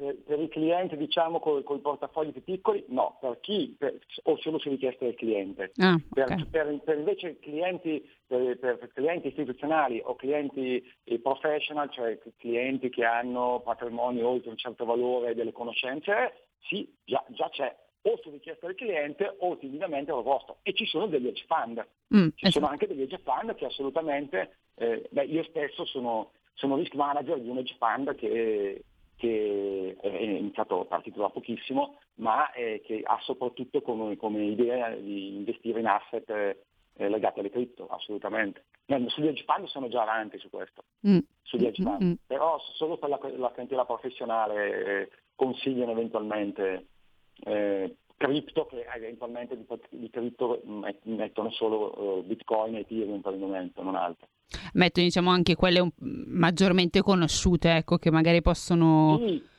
[0.00, 4.38] per, per i clienti diciamo con, i portafogli più piccoli no, per chi per, o
[4.38, 5.72] solo su richiesta del cliente.
[5.76, 6.46] Ah, okay.
[6.46, 13.60] per, per, invece clienti, per, clienti istituzionali o clienti eh, professional, cioè clienti che hanno
[13.62, 18.76] patrimoni oltre un certo valore delle conoscenze, sì, già, già c'è o su richiesta del
[18.76, 20.60] cliente o timidamente proposto.
[20.62, 21.86] E ci sono degli hedge fund.
[22.16, 22.50] Mm, ci esatto.
[22.50, 27.38] sono anche degli hedge fund che assolutamente, eh, beh, io stesso sono, sono risk manager
[27.38, 28.84] di un hedge fund che
[29.20, 35.36] che è iniziato, partito da pochissimo, ma eh, che ha soprattutto come, come, idea di
[35.36, 38.64] investire in asset eh, legati alle cripto, assolutamente.
[39.08, 41.18] Sugli hedge fund sono già avanti su questo, mm.
[41.42, 42.12] sugli hedge fund, mm.
[42.26, 46.86] però solo per la, la clientela professionale eh, consigliano eventualmente
[47.44, 50.62] eh, cripto che eventualmente di, di cripto
[51.04, 54.28] mettono solo uh, bitcoin e ethereum per il momento, non altro.
[54.74, 59.20] Mettono diciamo anche quelle un, maggiormente conosciute, ecco, che magari possono...
[59.26, 59.58] Sì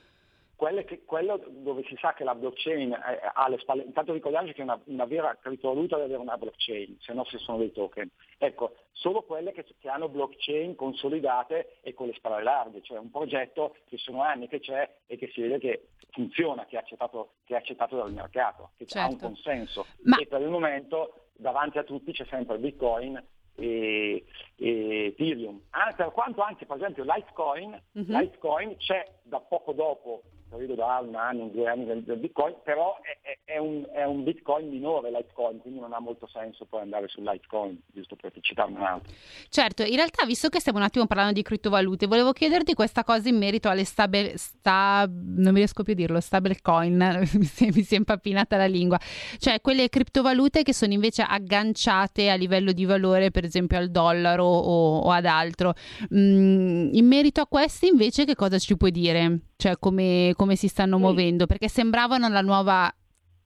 [0.85, 2.95] che, quello dove si sa che la blockchain
[3.33, 7.13] ha le spalle, intanto ricordiamoci che una, una vera criptovaluta deve avere una blockchain, se
[7.13, 8.09] no se sono dei token.
[8.37, 13.09] Ecco, solo quelle che, che, hanno blockchain consolidate e con le spalle larghe, cioè un
[13.09, 17.33] progetto che sono anni che c'è e che si vede che funziona, che è accettato,
[17.45, 18.99] che è accettato dal mercato, che certo.
[18.99, 19.25] ha un certo.
[19.25, 19.85] consenso.
[20.03, 20.17] Ma...
[20.17, 23.21] E per il momento davanti a tutti c'è sempre il Bitcoin
[23.55, 25.61] e, e Ethereum.
[25.71, 28.05] Ah, per quanto anche per esempio Litecoin, uh-huh.
[28.19, 32.97] Litecoin c'è da poco dopo periodo da un anno, due anni del, del Bitcoin, però
[33.01, 37.07] è, è, un, è, un, Bitcoin minore Litecoin, quindi non ha molto senso poi andare
[37.07, 39.13] su Litecoin, giusto per citarne un altro.
[39.49, 43.29] Certo, in realtà visto che stiamo un attimo parlando di criptovalute, volevo chiederti questa cosa
[43.29, 46.95] in merito alle stable, sta, non riesco più a dirlo, stablecoin,
[47.33, 48.99] mi mi si è impappinata la lingua,
[49.37, 54.45] cioè quelle criptovalute che sono invece agganciate a livello di valore, per esempio al dollaro
[54.45, 55.73] o, o ad altro.
[56.13, 59.39] Mm, in merito a queste invece che cosa ci puoi dire?
[59.61, 61.03] Cioè come, come si stanno sì.
[61.03, 61.45] muovendo?
[61.45, 62.91] Perché sembravano la nuova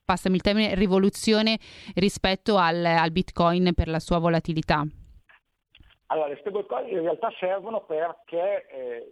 [0.06, 1.58] passami il termine, rivoluzione
[1.96, 4.86] rispetto al, al, Bitcoin per la sua volatilità?
[6.06, 9.12] Allora, le stablecoin in realtà servono perché, eh,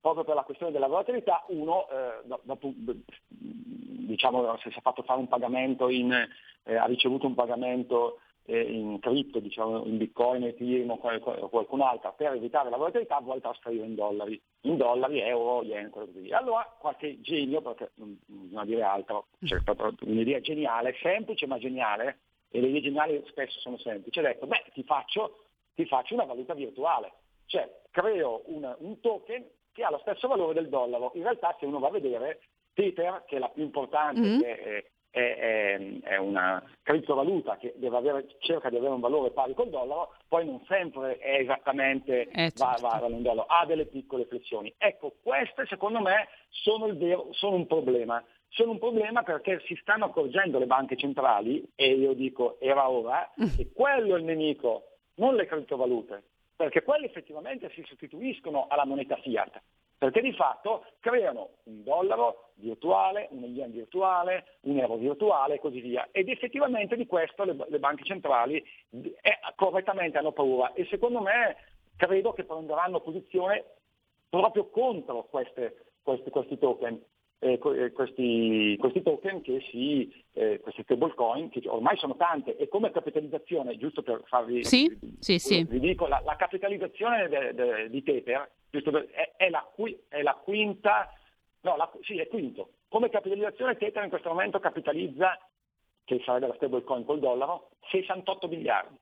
[0.00, 2.72] proprio per la questione della volatilità, uno, eh, dopo,
[3.28, 8.60] diciamo, se si è fatto fare un pagamento in, eh, ha ricevuto un pagamento eh,
[8.60, 13.94] in cripto, diciamo in bitcoin, ethereum o qualcun'altra, per evitare la volatilità vuole trasferire in
[13.94, 16.30] dollari, in dollari, euro, yen, quello così.
[16.30, 22.18] Allora qualche genio, perché non bisogna dire altro, c'è stata un'idea geniale, semplice ma geniale,
[22.50, 26.24] e le idee geniali spesso sono semplici, ha detto, beh ti faccio, ti faccio una
[26.24, 27.12] valuta virtuale,
[27.46, 31.10] Cioè creo un, un token che ha lo stesso valore del dollaro.
[31.14, 32.40] In realtà se uno va a vedere
[32.74, 34.40] Tether, che è la più importante, Mm.
[34.40, 39.54] che è, è- è- una criptovaluta che deve avere- cerca di avere un valore pari
[39.54, 42.88] col dollaro, poi non sempre è esattamente Eh, va, certo.
[42.98, 44.74] va un dollaro, ha delle piccole flessioni.
[44.76, 48.22] Ecco, queste secondo me sono, il vero- sono un problema.
[48.48, 53.30] Sono un problema perché si stanno accorgendo le banche centrali, e io dico era ora,
[53.56, 54.84] che quello è il nemico,
[55.16, 56.22] non le criptovalute,
[56.56, 59.60] perché quelle effettivamente si sostituiscono alla moneta fiat,
[59.96, 65.80] perché di fatto creano un dollaro virtuale, un yen virtuale, un euro virtuale e così
[65.80, 66.08] via.
[66.12, 68.56] Ed effettivamente di questo le, le banche centrali
[68.90, 71.56] eh, correttamente hanno paura e secondo me
[71.96, 73.64] credo che prenderanno posizione
[74.28, 77.00] proprio contro queste- questi, questi token.
[77.40, 82.68] eh, eh, questi, questi token che si, eh, questi stablecoin che ormai sono tante e
[82.68, 85.62] come capitalizzazione, giusto per farvi Sì, sì, sì.
[85.64, 88.50] vi dico, la, la capitalizzazione de- de- di Tether
[88.82, 91.12] è, è la, qui- è la quinta,
[91.60, 92.70] no, la- sì, è quinto.
[92.88, 95.38] Come capitalizzazione Tether in questo momento capitalizza,
[96.04, 98.96] che sarebbe la stablecoin col dollaro, 68 miliardi.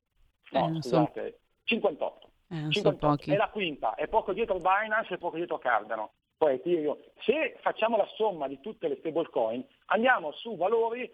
[0.53, 0.89] No, Eh, non so.
[0.89, 2.27] scusate, 58.
[2.51, 3.07] Eh, non so 58.
[3.07, 3.33] pochi.
[3.33, 6.13] È la quinta, è poco dietro Binance e poco dietro Cardano.
[6.37, 6.97] Poi Ethereum.
[7.21, 11.11] Se facciamo la somma di tutte le stablecoin, andiamo su valori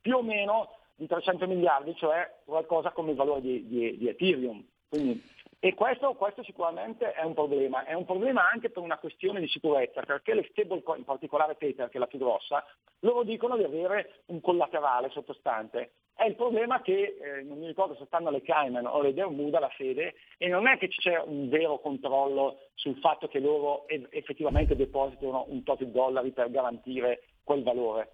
[0.00, 4.64] più o meno di 300 miliardi, cioè qualcosa come il valore di, di- di Ethereum.
[4.88, 5.22] Quindi,
[5.58, 9.48] e questo, questo sicuramente è un problema, è un problema anche per una questione di
[9.48, 12.64] sicurezza, perché le stablecoin, in particolare Tether, che è la più grossa,
[13.00, 15.92] loro dicono di avere un collaterale sottostante.
[16.14, 19.58] È il problema che, eh, non mi ricordo se stanno alle Cayman o alle Bermuda
[19.58, 24.76] la sede, e non è che c'è un vero controllo sul fatto che loro effettivamente
[24.76, 28.10] depositano un tot di dollari per garantire quel valore.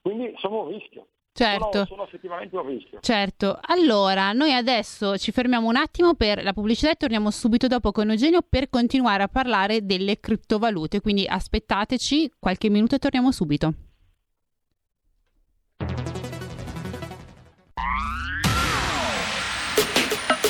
[0.00, 1.06] Quindi sono un rischio.
[1.38, 1.70] Certo.
[1.70, 2.98] Sono, sono effettivamente un rischio.
[3.00, 7.92] Certo, allora noi adesso ci fermiamo un attimo per la pubblicità e torniamo subito dopo
[7.92, 13.74] con Eugenio per continuare a parlare delle criptovalute, quindi aspettateci qualche minuto e torniamo subito.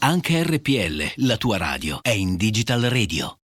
[0.00, 3.38] Anche RPL, la tua radio, è in Digital Radio.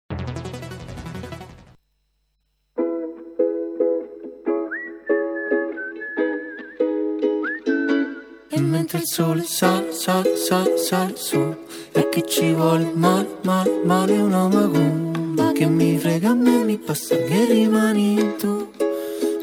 [8.49, 11.57] E mentre il sole sale, sale, sale, sale su
[11.93, 16.77] E che ci vuole male, male, male una macumba Che mi frega a me, mi
[16.77, 18.69] basta che rimani tu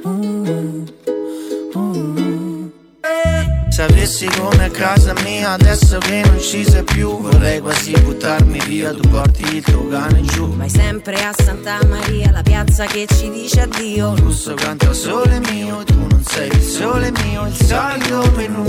[0.04, 1.16] Uh, uh, uh.
[3.78, 8.92] Sapessi come a casa mia adesso che non ci sei più Vorrei quasi buttarmi via,
[8.92, 13.30] tu porti il tuo cane giù Vai sempre a Santa Maria, la piazza che ci
[13.30, 14.16] dice addio.
[14.16, 18.63] Russo canta sole mio, tu non sei il sole mio, il solito menù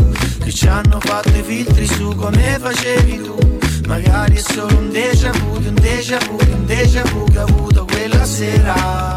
[0.45, 3.59] che ci hanno fatto i filtri su come facevi tu.
[3.87, 7.87] Magari è solo un déjà vu, un déjà vu, un déjà vu che ho avuto
[7.87, 9.17] quella sera.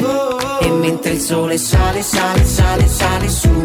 [0.00, 3.62] Oh, E mentre il sole sale, sale, sale, sale su.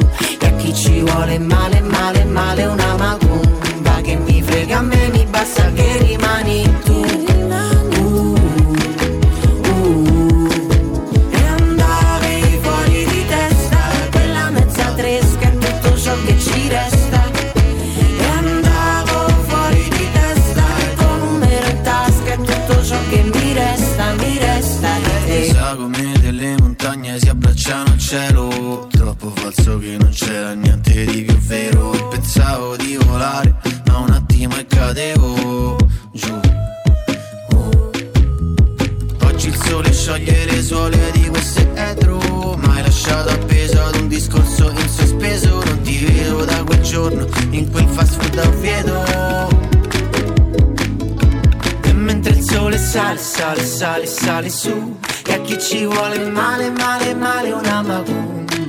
[0.64, 4.00] Chi ci vuole male, male, male una macumba.
[4.02, 6.93] Che mi frega a me, mi basta che rimani tu.
[29.64, 31.94] Falso che non c'era niente di più vero.
[31.94, 35.78] E pensavo di volare ma un attimo e cadevo
[36.12, 36.40] giù.
[39.24, 42.18] Oggi il sole scioglie le suole di questo etro
[42.58, 45.64] Ma hai lasciato appeso ad un discorso in sospeso.
[45.64, 49.48] Non ti vedo da quel giorno in quel fast food a
[51.84, 56.70] e mentre il sole sale, sale, sale, sale su E a chi ci vuole male,
[56.70, 57.82] male, male una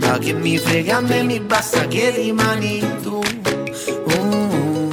[0.05, 3.23] macumba Che mi frega a me, mi basta che rimani tu
[4.07, 4.91] Uh,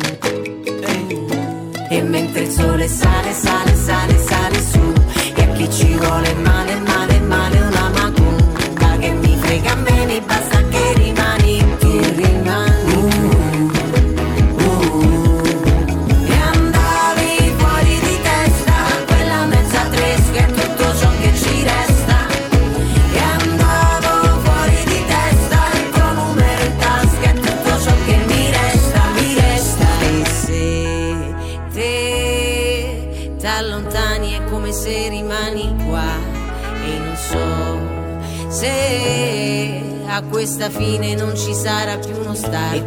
[0.83, 1.95] eh.
[1.95, 4.17] E mentre il sole sale, sale, sale,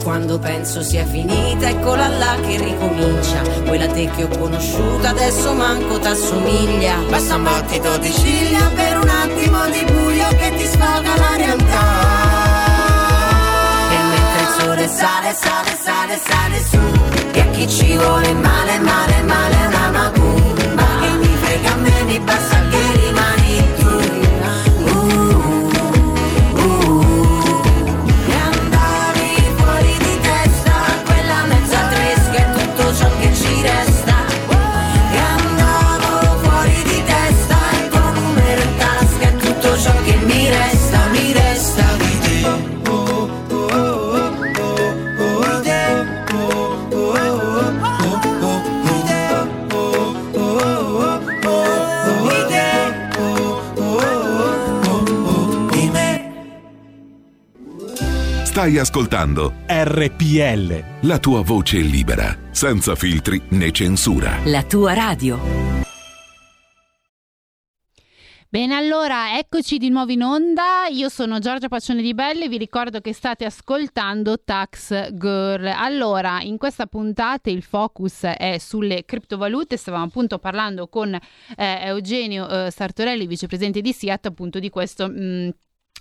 [0.04, 3.40] quando penso sia finita eccola là che ricomincia.
[3.66, 6.96] Quella te che ho conosciuto adesso manco t'assomiglia.
[7.08, 11.86] Basta un battito di ciglia per un attimo di buio che ti sfoga la realtà.
[13.90, 16.78] E mentre il sole sale sale sale sale su
[17.32, 22.02] e a chi ci vuole male male male una macumba che mi frega a me
[22.04, 22.63] mi basta
[58.64, 61.06] Stai ascoltando RPL.
[61.06, 64.38] la tua voce libera, senza filtri né censura.
[64.44, 65.38] La tua radio.
[68.48, 70.86] Bene, allora eccoci di nuovo in onda.
[70.90, 72.48] Io sono Giorgia Paccione di Belle.
[72.48, 75.66] Vi ricordo che state ascoltando Tax Girl.
[75.66, 79.76] Allora, in questa puntata il focus è sulle criptovalute.
[79.76, 81.20] Stavamo appunto parlando con eh,
[81.82, 85.06] Eugenio eh, Sartorelli, vicepresidente di Siat, appunto di questo.
[85.06, 85.50] mh,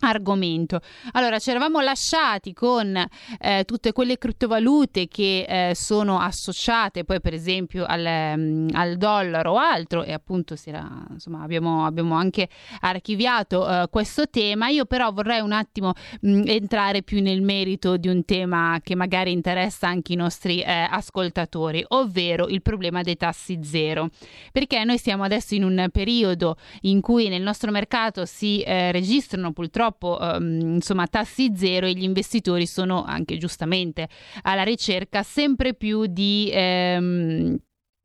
[0.04, 0.82] argomento.
[1.14, 2.96] Allora, ci eravamo lasciati con
[3.40, 9.54] eh, tutte quelle criptovalute che eh, sono associate poi per esempio al, ehm, al dollaro
[9.54, 12.50] o altro e appunto era, insomma, abbiamo, abbiamo anche
[12.82, 14.68] archiviato eh, questo tema.
[14.68, 19.32] Io però vorrei un attimo mh, entrare più nel merito di un tema che magari
[19.32, 24.10] interessa anche i nostri eh, ascoltatori, ovvero il problema dei tassi zero.
[24.52, 29.52] Perché noi siamo adesso in un periodo in cui nel nostro mercato si eh, registrano
[29.52, 34.08] purtroppo ehm, insomma tassi zero e gli investitori sono anche giustamente
[34.42, 37.58] alla ricerca sempre più di ehm,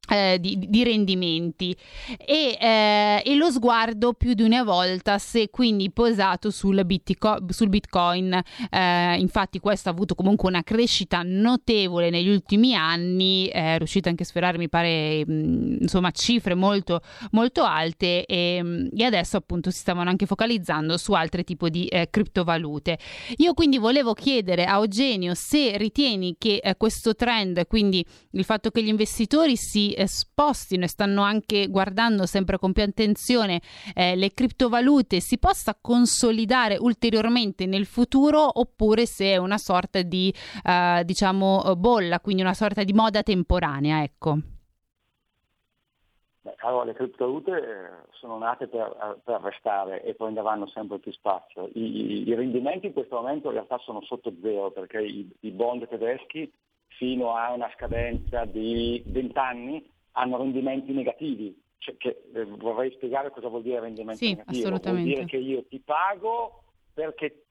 [0.09, 1.77] eh, di, di rendimenti.
[2.16, 7.68] E, eh, e lo sguardo più di una volta se quindi posato sul, bitco- sul
[7.68, 8.40] bitcoin.
[8.71, 14.23] Eh, infatti questo ha avuto comunque una crescita notevole negli ultimi anni è riuscito anche
[14.23, 17.01] a sferrare mi pare mh, insomma cifre molto
[17.33, 18.25] molto alte.
[18.25, 22.99] E, mh, e adesso appunto si stavano anche focalizzando su altri tipi di eh, criptovalute.
[23.37, 28.71] Io quindi volevo chiedere a Eugenio se ritieni che eh, questo trend quindi il fatto
[28.71, 33.61] che gli investitori si eh, spostino e stanno anche guardando sempre con più attenzione
[33.95, 40.33] eh, le criptovalute si possa consolidare ulteriormente nel futuro oppure se è una sorta di
[40.65, 44.39] eh, diciamo bolla, quindi una sorta di moda temporanea, ecco.
[46.61, 51.69] Allora, le criptovalute eh, sono nate per, per restare e prenderanno sempre più spazio.
[51.75, 55.51] I, i- i rendimenti in questo momento in realtà sono sotto zero perché i, i
[55.51, 56.51] bond tedeschi
[56.99, 61.57] fino a una scadenza di 20 anni hanno rendimenti negativi.
[61.79, 64.67] Cioè, che, eh, vorrei spiegare cosa vuol dire rendimento Sì, negativo.
[64.67, 65.11] assolutamente.
[65.13, 67.45] Vuol dire che io ti pago perché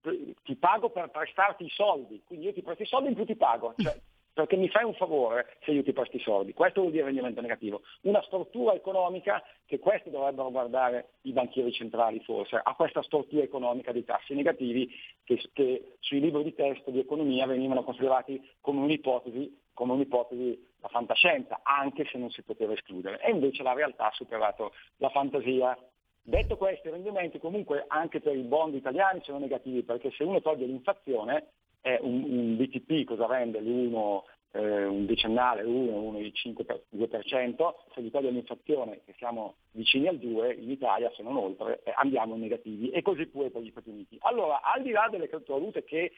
[0.43, 3.37] ti pago per prestarti i soldi, quindi io ti presto i soldi in più ti
[3.37, 3.73] pago.
[3.77, 3.97] Cioè,
[4.37, 6.53] perché mi fai un favore se io ti presto i soldi.
[6.53, 7.81] Questo vuol dire rendimento negativo.
[8.01, 13.91] Una struttura economica che questi dovrebbero guardare i banchieri centrali forse, a questa struttura economica
[13.91, 14.87] dei tassi negativi
[15.23, 20.87] che, che sui libri di testo di economia venivano considerati come un'ipotesi, come un'ipotesi da
[20.89, 23.19] fantascienza, anche se non si poteva escludere.
[23.21, 25.75] E invece la realtà ha superato la fantasia.
[26.21, 30.41] Detto questo, i rendimenti comunque anche per i bond italiani sono negativi perché se uno
[30.41, 31.47] toglie l'inflazione
[31.81, 34.25] è un, un BTP cosa rende l'uno
[34.57, 39.57] eh, un decennale 1, uno di 5 per, 2%, se gli toglie l'inflazione che siamo
[39.71, 43.61] vicini al 2, in Italia se non oltre eh, andiamo negativi e così pure per
[43.61, 44.17] gli Stati Uniti.
[44.21, 46.13] Allora, al di là delle criptovalute che,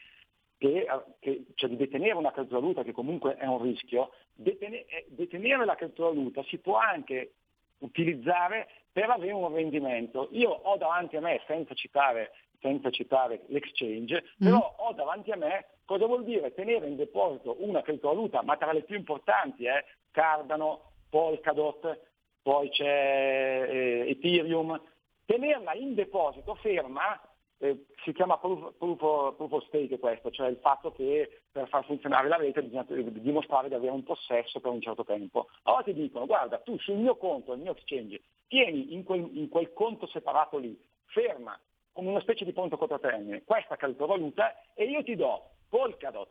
[0.56, 0.86] che,
[1.18, 5.74] che cioè di detenere una criptovaluta che comunque è un rischio, detene- eh, detenere la
[5.74, 7.32] criptovaluta si può anche
[7.78, 10.28] utilizzare per avere un rendimento.
[10.32, 15.66] Io ho davanti a me, senza citare, senza citare l'exchange, però ho davanti a me
[15.84, 20.92] cosa vuol dire tenere in deposito una criptovaluta, ma tra le più importanti è Cardano,
[21.08, 21.98] Polkadot,
[22.42, 24.80] poi c'è eh, Ethereum,
[25.26, 27.20] tenerla in deposito ferma
[27.62, 31.84] eh, si chiama proof, proof- proof of stake questo, cioè il fatto che per far
[31.84, 35.48] funzionare la rete bisogna dimostrare di avere un possesso per un certo tempo.
[35.64, 39.48] Allora ti dicono, guarda, tu sul mio conto, nel mio exchange, tieni in quel, in
[39.48, 41.58] quel conto separato lì, ferma,
[42.00, 46.30] come una specie di conto quotatermine, questa criptovaluta e io ti do Polkadot,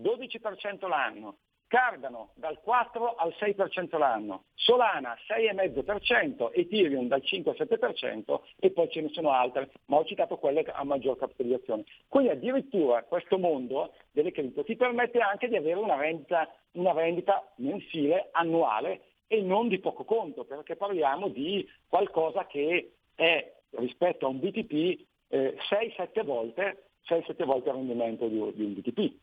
[0.00, 8.40] 12% l'anno, Cardano dal 4 al 6% l'anno, Solana 6,5%, Ethereum dal 5 al 7%
[8.58, 11.84] e poi ce ne sono altre, ma ho citato quelle a maggior capitalizzazione.
[12.08, 17.46] Quindi addirittura questo mondo delle cripto ti permette anche di avere una rendita, una rendita
[17.56, 24.28] mensile, annuale e non di poco conto, perché parliamo di qualcosa che è rispetto a
[24.28, 29.14] un BTP eh, 6-7 volte, 6-7 volte il rendimento di, di un BTP.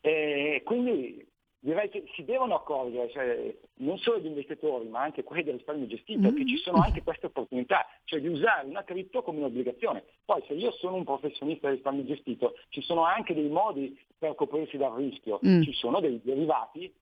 [0.00, 1.26] E quindi
[1.64, 5.86] direi che si devono accorgere, cioè, non solo gli investitori, ma anche quelli del risparmio
[5.86, 6.36] gestito, mm.
[6.36, 10.04] che ci sono anche queste opportunità, cioè di usare una cripto come un'obbligazione.
[10.26, 14.34] Poi se io sono un professionista del risparmio gestito, ci sono anche dei modi per
[14.34, 15.62] coprirsi dal rischio, mm.
[15.62, 16.92] ci sono dei derivati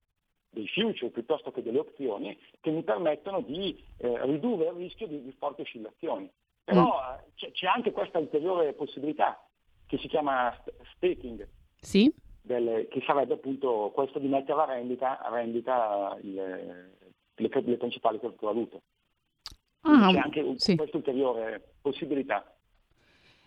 [0.53, 5.23] dei future piuttosto che delle opzioni che mi permettono di eh, ridurre il rischio di,
[5.23, 6.29] di forti oscillazioni.
[6.63, 7.13] Però mm.
[7.13, 9.45] Eh, c'è, c'è, anche questa ulteriore possibilità
[9.85, 10.55] che si chiama
[10.95, 11.47] staking.
[11.79, 16.89] Sì del, che sarebbe appunto questo di mettere a rendita, a rendita le,
[17.35, 18.81] le, le principali criptovalute.
[19.81, 20.75] Ah, C'è anche sì.
[20.75, 22.45] questa ulteriore possibilità.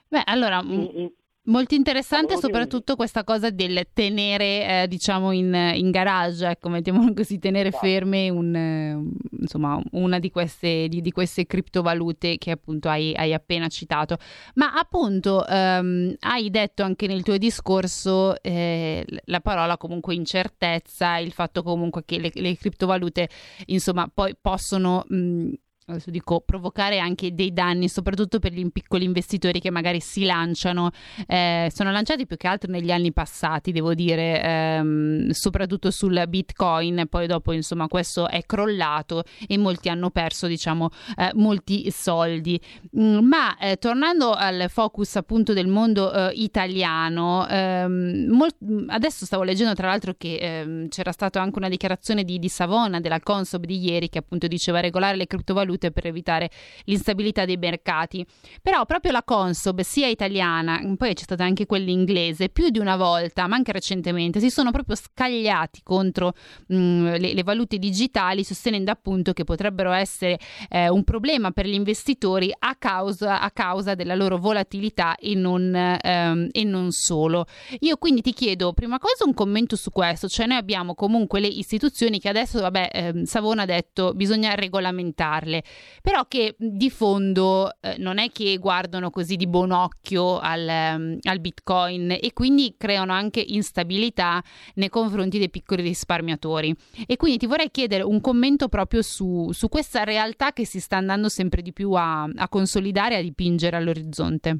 [0.08, 1.10] Beh, allora, in, in,
[1.46, 7.38] Molto interessante soprattutto questa cosa del tenere, eh, diciamo, in, in, garage, ecco, mettiamolo così,
[7.38, 7.86] tenere esatto.
[7.86, 13.32] ferme un, eh, insomma, una di queste, di, di queste, criptovalute che appunto hai, hai
[13.32, 14.16] appena citato.
[14.54, 21.32] Ma appunto ehm, hai detto anche nel tuo discorso eh, la parola comunque incertezza, il
[21.32, 23.28] fatto comunque che le, le criptovalute,
[23.66, 25.04] insomma, poi possono...
[25.08, 25.52] Mh,
[25.88, 30.90] adesso dico provocare anche dei danni, soprattutto per gli piccoli investitori che magari si lanciano,
[31.28, 37.06] eh, sono lanciati più che altro negli anni passati, devo dire, ehm, soprattutto sul Bitcoin,
[37.08, 42.60] poi dopo insomma questo è crollato e molti hanno perso diciamo eh, molti soldi.
[42.98, 48.56] Mm, ma eh, tornando al focus appunto del mondo eh, italiano, ehm, molt-
[48.88, 52.98] adesso stavo leggendo tra l'altro che ehm, c'era stata anche una dichiarazione di, di Savona
[52.98, 56.50] della Consob di ieri che appunto diceva regolare le criptovalute valute per evitare
[56.84, 58.26] l'instabilità dei mercati.
[58.62, 62.96] Però proprio la Consob, sia italiana, poi c'è stata anche quella inglese, più di una
[62.96, 66.32] volta, ma anche recentemente, si sono proprio scagliati contro
[66.68, 71.66] mh, mm, le, le, valute digitali, sostenendo appunto che potrebbero essere eh, un problema per
[71.66, 77.46] gli investitori a causa, a causa della loro volatilità e non, ehm, e non solo.
[77.80, 81.48] Io quindi ti chiedo, prima cosa, un commento su questo, cioè noi abbiamo comunque le
[81.48, 85.62] istituzioni che adesso, vabbè, eh, Savona ha detto bisogna regolamentarle
[86.02, 91.18] però che di fondo eh, non è che guardano così di buon occhio al, um,
[91.22, 94.42] al bitcoin e quindi creano anche instabilità
[94.74, 96.74] nei confronti dei piccoli risparmiatori.
[97.06, 100.96] E quindi ti vorrei chiedere un commento proprio su, su questa realtà che si sta
[100.96, 104.58] andando sempre di più a, a consolidare e a dipingere all'orizzonte.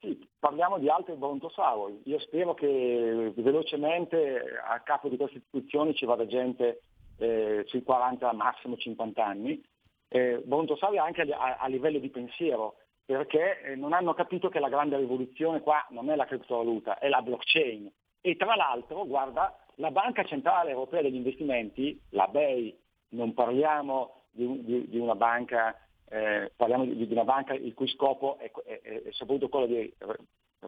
[0.00, 2.02] Sì, parliamo di altri brontosauri.
[2.04, 6.82] Io spero che velocemente a capo di queste istituzioni ci vada gente
[7.18, 9.62] eh, sui 40, massimo 50 anni,
[10.08, 14.68] eh, Bontosali anche a, a, livello di pensiero, perché eh, non hanno capito che la
[14.68, 17.90] grande rivoluzione qua non è la criptovaluta, è la blockchain.
[18.20, 22.76] E tra l'altro, guarda, la Banca Centrale Europea degli Investimenti, la BEI,
[23.10, 25.76] non parliamo di, di, di una banca,
[26.08, 29.94] eh, parliamo di, di, una banca il cui scopo è, è, è soprattutto quello di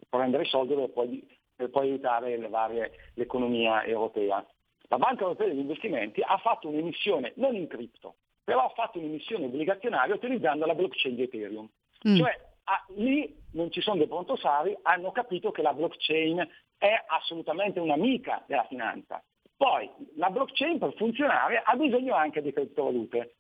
[0.09, 4.45] prendere soldi per poi, per poi aiutare varie, l'economia europea.
[4.91, 9.45] La Banca Europea degli Investimenti ha fatto un'emissione non in cripto, però ha fatto un'emissione
[9.45, 11.69] obbligazionaria utilizzando la blockchain di Ethereum.
[12.09, 12.17] Mm.
[12.17, 16.45] Cioè ah, lì non ci sono dei prontosari, hanno capito che la blockchain
[16.77, 19.23] è assolutamente un'amica della finanza.
[19.57, 23.37] Poi la blockchain per funzionare ha bisogno anche di criptovalute.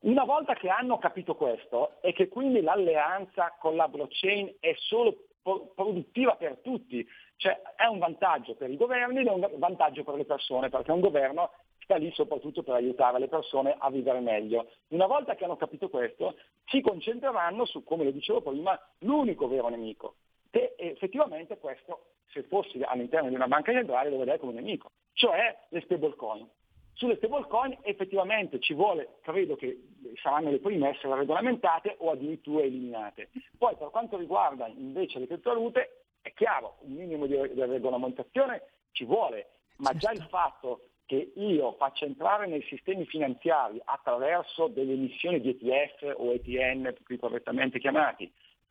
[0.00, 5.26] Una volta che hanno capito questo e che quindi l'alleanza con la blockchain è solo
[5.74, 7.06] produttiva per tutti,
[7.38, 10.90] cioè è un vantaggio per i governi ed è un vantaggio per le persone, perché
[10.90, 14.70] un governo sta lì soprattutto per aiutare le persone a vivere meglio.
[14.88, 16.34] Una volta che hanno capito questo,
[16.66, 20.16] si concentreranno su, come lo dicevo prima, l'unico vero nemico.
[20.50, 25.56] E effettivamente questo, se fossi all'interno di una banca centrale, lo vedrei come nemico, cioè
[25.68, 26.46] le stablecoin.
[26.94, 29.80] Sulle stablecoin effettivamente ci vuole, credo che
[30.20, 33.30] saranno le prime a essere regolamentate o addirittura eliminate.
[33.56, 38.62] Poi per quanto riguarda invece le criptovalute, è chiaro, un minimo di, di regolamentazione
[38.92, 44.92] ci vuole, ma già il fatto che io faccia entrare nei sistemi finanziari attraverso delle
[44.92, 48.30] emissioni di ETF o ETN, più correttamente chiamati,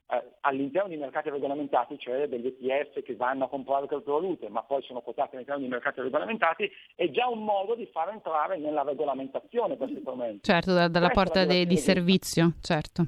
[0.09, 4.83] eh, all'interno di mercati regolamentati, cioè degli ETF che vanno a comprare criptovalute, ma poi
[4.83, 9.75] sono quotati all'interno di mercati regolamentati, è già un modo di far entrare nella regolamentazione
[9.75, 10.43] questi strumenti.
[10.43, 13.03] Certo, da, dalla Questa porta de, di servizio, certo.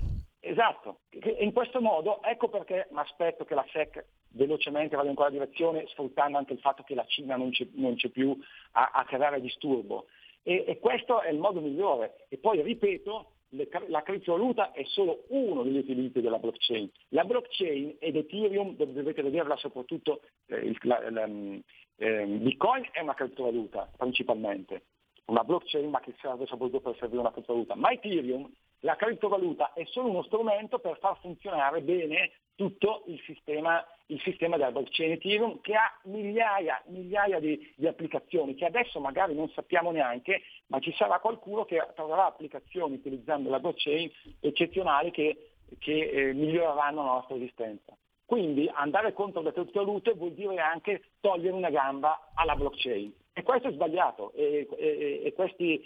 [0.49, 1.01] Esatto,
[1.37, 5.85] in questo modo, ecco perché mi aspetto che la SEC velocemente vada in quella direzione,
[5.89, 8.35] sfruttando anche il fatto che la Cina non c'è, non c'è più
[8.71, 10.07] a, a, creare disturbo.
[10.41, 12.25] E, e, questo è il modo migliore.
[12.29, 16.89] E poi, ripeto, le, la criptovaluta è solo uno degli utilizzi della blockchain.
[17.09, 21.29] La blockchain ed Ethereum, dovete vederla soprattutto, eh, il, la, la,
[21.97, 24.85] eh, Bitcoin è una criptovaluta principalmente,
[25.25, 27.75] una blockchain ma che serve soprattutto per servire una criptovaluta.
[27.75, 33.85] Ma Ethereum la criptovaluta è solo uno strumento per far funzionare bene tutto il sistema,
[34.07, 39.33] il sistema della blockchain Ethereum che ha migliaia, migliaia di, di, applicazioni che adesso magari
[39.33, 44.11] non sappiamo neanche, ma ci sarà qualcuno che troverà applicazioni utilizzando la blockchain
[44.41, 47.95] eccezionali che, che eh, miglioreranno la nostra esistenza.
[48.25, 53.11] Quindi andare contro le criptovalute vuol dire anche togliere una gamba alla blockchain.
[53.31, 55.81] E questo è sbagliato e, e, e questi,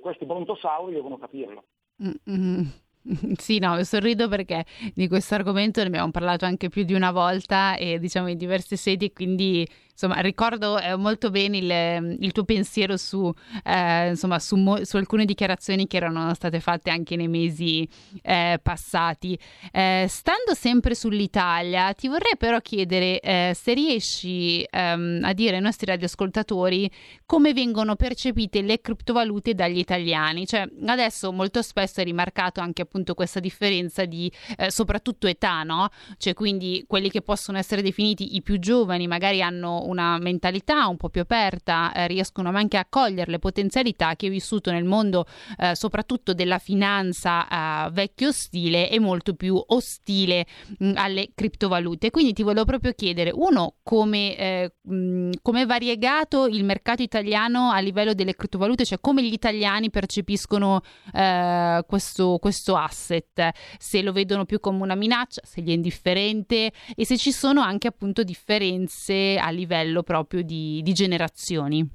[0.00, 1.64] questi brontosauri devono capirlo.
[2.02, 2.62] Mm-hmm.
[3.38, 7.76] Sì, no, sorrido perché di questo argomento ne abbiamo parlato anche più di una volta
[7.76, 9.66] e diciamo in diverse sedi, quindi
[10.00, 13.30] insomma ricordo eh, molto bene il, il, tuo pensiero su,
[13.62, 17.86] eh, insomma, su, mo- su, alcune dichiarazioni che erano state fatte anche nei mesi
[18.22, 19.38] eh, passati.
[19.70, 25.62] Eh, stando sempre sull'Italia, ti vorrei però chiedere eh, se riesci ehm, a dire ai
[25.62, 26.90] nostri radioascoltatori
[27.26, 30.46] come vengono percepite le criptovalute dagli italiani.
[30.46, 35.90] Cioè, adesso molto spesso è rimarcato anche appunto questa differenza di eh, soprattutto età, no?
[36.16, 40.96] Cioè, quindi quelli che possono essere definiti i più giovani magari hanno una mentalità un
[40.96, 45.26] po' più aperta, eh, riescono anche a cogliere le potenzialità che ho vissuto nel mondo
[45.58, 50.46] eh, soprattutto della finanza eh, vecchio stile e molto più ostile
[50.78, 52.10] mh, alle criptovalute.
[52.10, 57.70] Quindi ti volevo proprio chiedere, uno, come, eh, mh, come è variegato il mercato italiano
[57.70, 60.82] a livello delle criptovalute, cioè come gli italiani percepiscono
[61.12, 66.72] eh, questo, questo asset, se lo vedono più come una minaccia, se gli è indifferente
[66.94, 71.88] e se ci sono anche appunto differenze a livello livello proprio di, di generazioni?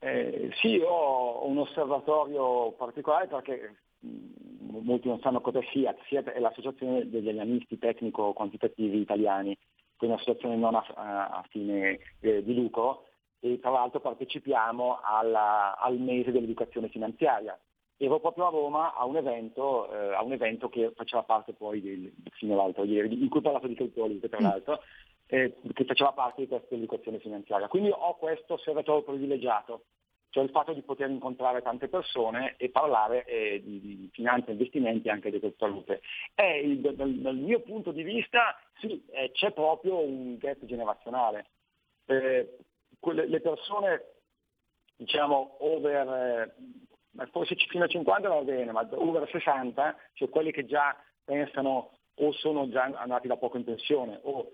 [0.00, 3.76] Eh, sì, ho un osservatorio particolare perché
[4.60, 9.56] molti non sanno cosa sia, SIAT è l'associazione degli analisti tecnico-quantitativi italiani,
[9.96, 13.06] quindi un'associazione non a, a fine eh, di lucro
[13.40, 17.58] e tra l'altro partecipiamo alla, al mese dell'educazione finanziaria.
[18.00, 21.80] Ero proprio a Roma a un evento, eh, a un evento che faceva parte poi
[21.80, 24.46] del, fino all'altro ieri, in cui ho parlato di criptovalute tra mm.
[25.28, 27.68] Eh, che faceva parte di questa educazione finanziaria.
[27.68, 29.84] Quindi ho questo osservatorio privilegiato,
[30.30, 34.52] cioè il fatto di poter incontrare tante persone e parlare eh, di, di, finanza e
[34.52, 36.00] investimenti anche di criptovalute.
[36.34, 41.46] E dal, dal, mio punto di vista sì, eh, c'è proprio un gap generazionale.
[42.06, 42.56] Eh,
[42.98, 44.04] quelle, le persone
[44.96, 46.54] diciamo over,
[47.16, 51.98] eh, forse fino a 50 va bene, ma over 60, cioè quelli che già pensano
[52.20, 54.52] o sono già andati da poco in pensione o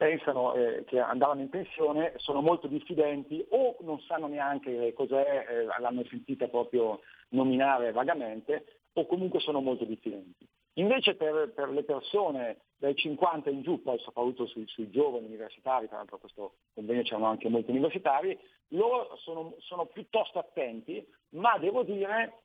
[0.00, 5.64] pensano eh, che andavano in pensione, sono molto diffidenti o non sanno neanche cos'è, eh,
[5.78, 7.00] l'hanno sentita proprio
[7.32, 10.48] nominare vagamente, o comunque sono molto diffidenti.
[10.74, 15.86] Invece per, per le persone dai 50 in giù, poi soprattutto sui, sui giovani universitari,
[15.86, 18.38] tra l'altro questo convegno c'erano anche molti universitari,
[18.68, 22.38] loro sono, sono piuttosto attenti, ma devo dire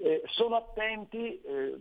[0.00, 1.76] eh, sono attenti, eh,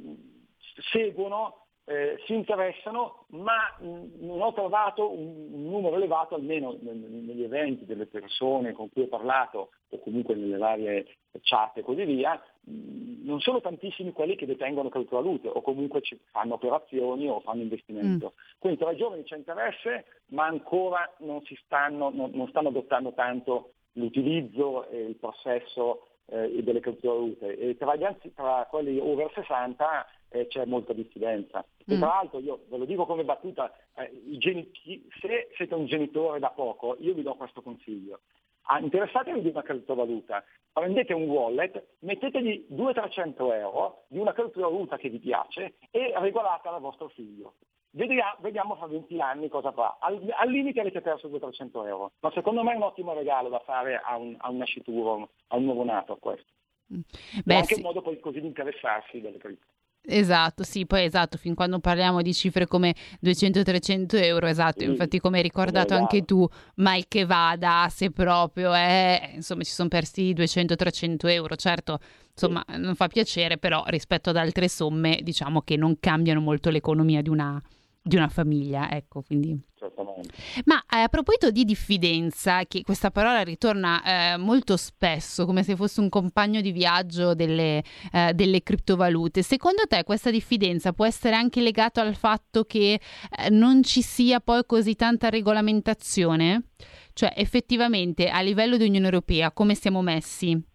[0.92, 7.86] seguono eh, si interessano, ma mh, non ho trovato un, numero elevato, almeno negli eventi
[7.86, 13.26] delle persone con cui ho parlato o comunque nelle varie chat e così via, mh,
[13.26, 18.34] non sono tantissimi quelli che detengono criptovalute o comunque ci fanno operazioni o fanno investimento.
[18.34, 18.58] Mm.
[18.60, 23.72] Quindi tra i giovani c'è interesse, ma ancora non, stanno, non, non stanno adottando tanto
[23.94, 27.58] l'utilizzo e il possesso eh, delle criptovalute.
[27.58, 31.66] E tra, gli anzi, tra quelli over 60 eh, c'è molta diffidenza.
[31.78, 32.02] E tra mm.
[32.02, 36.98] l'altro io ve lo dico come battuta, eh, genitori, se siete un genitore da poco,
[37.00, 38.22] io vi do questo consiglio.
[38.64, 45.10] Ah, interessatevi di una criptovaluta, prendete un wallet, mettetegli 200-300 euro di una criptovaluta che
[45.10, 47.56] vi piace e regolatela al vostro figlio.
[47.94, 49.98] Vediamo, vediamo fra 20 anni cosa fa.
[50.00, 53.60] Al, al limite avete perso 200-300 euro, ma secondo me è un ottimo regalo da
[53.60, 56.50] fare a un, a un nascituro, a un nuovo nato questo.
[56.94, 57.02] Mm.
[57.44, 57.80] Beh, è anche sì.
[57.82, 59.68] un modo poi così di interessarsi delle cripto.
[60.04, 65.38] Esatto, sì, poi esatto, fin quando parliamo di cifre come 200-300 euro, esatto, infatti come
[65.38, 66.46] hai ricordato anche tu,
[66.78, 72.00] mal che vada, se proprio è, insomma ci sono persi 200-300 euro, certo,
[72.32, 77.22] insomma non fa piacere, però rispetto ad altre somme diciamo che non cambiano molto l'economia
[77.22, 77.62] di una,
[78.04, 79.60] di una famiglia, ecco, quindi...
[79.76, 80.34] Certamente.
[80.66, 85.76] Ma eh, a proposito di diffidenza, che questa parola ritorna eh, molto spesso come se
[85.76, 91.36] fosse un compagno di viaggio delle, eh, delle criptovalute, secondo te questa diffidenza può essere
[91.36, 93.00] anche legata al fatto che
[93.38, 96.70] eh, non ci sia poi così tanta regolamentazione?
[97.14, 100.70] Cioè effettivamente a livello di Unione Europea come siamo messi?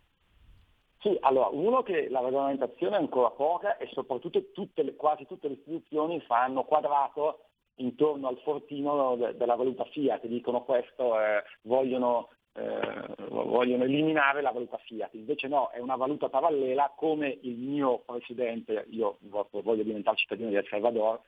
[1.07, 5.47] Sì, allora, uno che la regolamentazione è ancora poca e soprattutto tutte le, quasi tutte
[5.47, 7.45] le istituzioni fanno quadrato
[7.77, 14.51] intorno al fortino de- della valuta fiat, dicono questo, eh, vogliono, eh, vogliono eliminare la
[14.51, 20.17] valuta fiat, invece no, è una valuta parallela come il mio presidente, io voglio diventare
[20.17, 21.21] cittadino di El Salvador,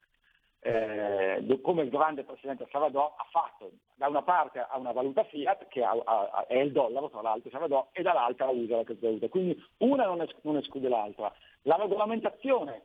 [0.61, 5.69] eh, come il grande presidente Salvador ha fatto, da una parte ha una valuta fiat
[5.69, 9.57] che ha, ha, è il dollaro tra l'altro Salvador e dall'altra usa la criptovaluta, quindi
[9.79, 11.33] una non, es- non esclude l'altra.
[11.63, 12.85] La regolamentazione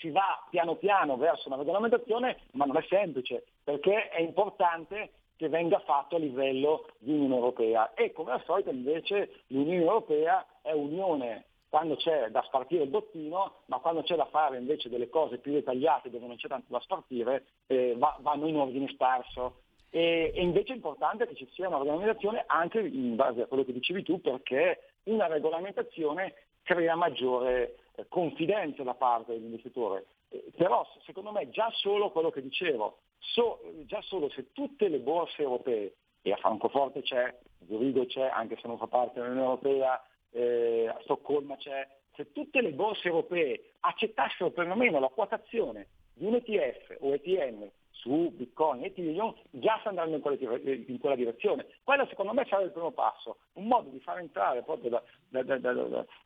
[0.00, 5.48] si va piano piano verso una regolamentazione, ma non è semplice, perché è importante che
[5.48, 10.72] venga fatto a livello di Unione Europea e come al solito invece l'Unione Europea è
[10.72, 15.38] unione quando c'è da spartire il bottino, ma quando c'è da fare invece delle cose
[15.38, 19.62] più dettagliate dove non c'è tanto da spartire, eh, va, vanno in ordine sparso.
[19.88, 23.64] E, e, invece è importante che ci sia una regolamentazione anche in base a quello
[23.64, 30.04] che dicevi tu, perché una regolamentazione crea maggiore eh, confidenza da parte dell'investitore.
[30.28, 34.98] Eh, però secondo me già solo quello che dicevo, so, già solo se tutte le
[34.98, 39.46] borse europee, e a Francoforte c'è, a Zurigo c'è, anche se non fa parte dell'Unione
[39.46, 46.26] Europea, eh, a Stoccolma c'è, se tutte le borse europee accettassero perlomeno la quotazione di
[46.26, 47.70] un ETF o ETN
[48.02, 51.66] su Bitcoin e Ethereum, già sta andando in quella, in quella, direzione.
[51.84, 55.58] Quello secondo me sarà il primo passo, un modo di far entrare proprio da, da,
[55.58, 55.72] da,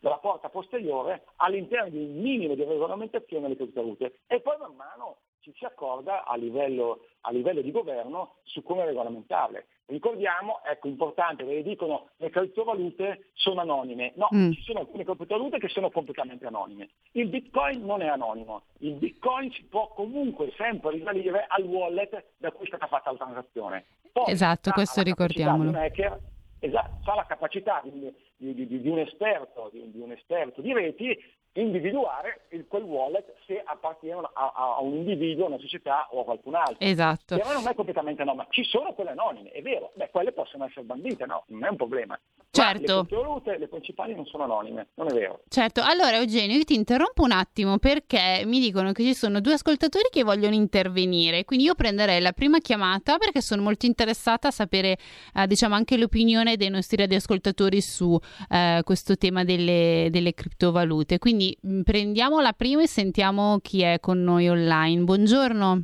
[0.00, 5.18] dalla porta posteriore all'interno di un minimo di regolamentazione le criptovalute e poi man mano
[5.40, 9.66] ci si accorda a livello, a livello di governo su come regolamentarle.
[9.88, 14.12] Ricordiamo, ecco, importante, perché dicono le criptovalute sono anonime.
[14.16, 14.50] No, mm.
[14.50, 16.88] ci sono alcune criptovalute che sono completamente anonime.
[17.12, 18.62] Il Bitcoin non è anonimo.
[18.78, 23.16] Il Bitcoin si può comunque sempre risalire al wallet da cui è stata fatta la
[23.16, 23.84] transazione.
[24.10, 25.70] Poi, esatto, questo ricordiamolo.
[25.70, 26.18] Di hacker,
[26.58, 31.16] esatto, ha la capacità di, di, di, di un esperto, di, un esperto di reti
[31.60, 36.24] individuare il, quel wallet se appartiene a, a, un individuo, a una società o a
[36.24, 36.76] qualcun altro.
[36.78, 37.36] Esatto.
[37.36, 38.46] Però non è completamente anonima.
[38.50, 41.76] Ci sono quelle anonime, è vero, beh, quelle possono essere bandite, no, non è un
[41.76, 42.18] problema.
[42.50, 42.94] Certo.
[42.94, 45.40] Ma le criptovalute, le principali non sono anonime, non è vero.
[45.48, 49.54] Certo, allora Eugenio, io ti interrompo un attimo perché mi dicono che ci sono due
[49.54, 54.50] ascoltatori che vogliono intervenire, quindi io prenderei la prima chiamata perché sono molto interessata a
[54.50, 54.96] sapere,
[55.34, 61.18] eh, diciamo, anche l'opinione dei nostri radioascoltatori su eh, questo tema delle, delle criptovalute.
[61.18, 65.02] Quindi mh, prendiamo la prima e sentiamo chi è con noi online.
[65.02, 65.82] Buongiorno.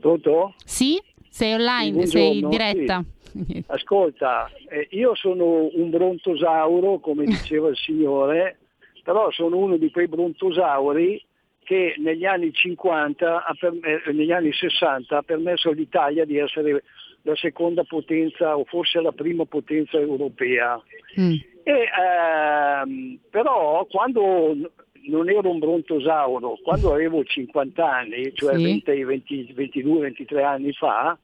[0.00, 0.54] Pronto?
[0.64, 1.00] Sì?
[1.28, 2.02] Sei online?
[2.02, 3.02] Sì, sei in diretta?
[3.20, 3.64] Sì.
[3.68, 8.58] Ascolta, eh, io sono un brontosauro, come diceva il signore,
[9.02, 11.24] però sono uno di quei brontosauri
[11.64, 16.82] che negli anni 50, per, eh, negli anni 60 ha permesso all'Italia di essere
[17.22, 20.80] la seconda potenza o forse la prima potenza europea.
[21.18, 21.34] Mm.
[21.62, 24.56] E, ehm, però quando
[25.04, 28.82] non ero un brontosauro, quando avevo 50 anni, cioè sì.
[28.84, 31.18] 22-23 anni fa,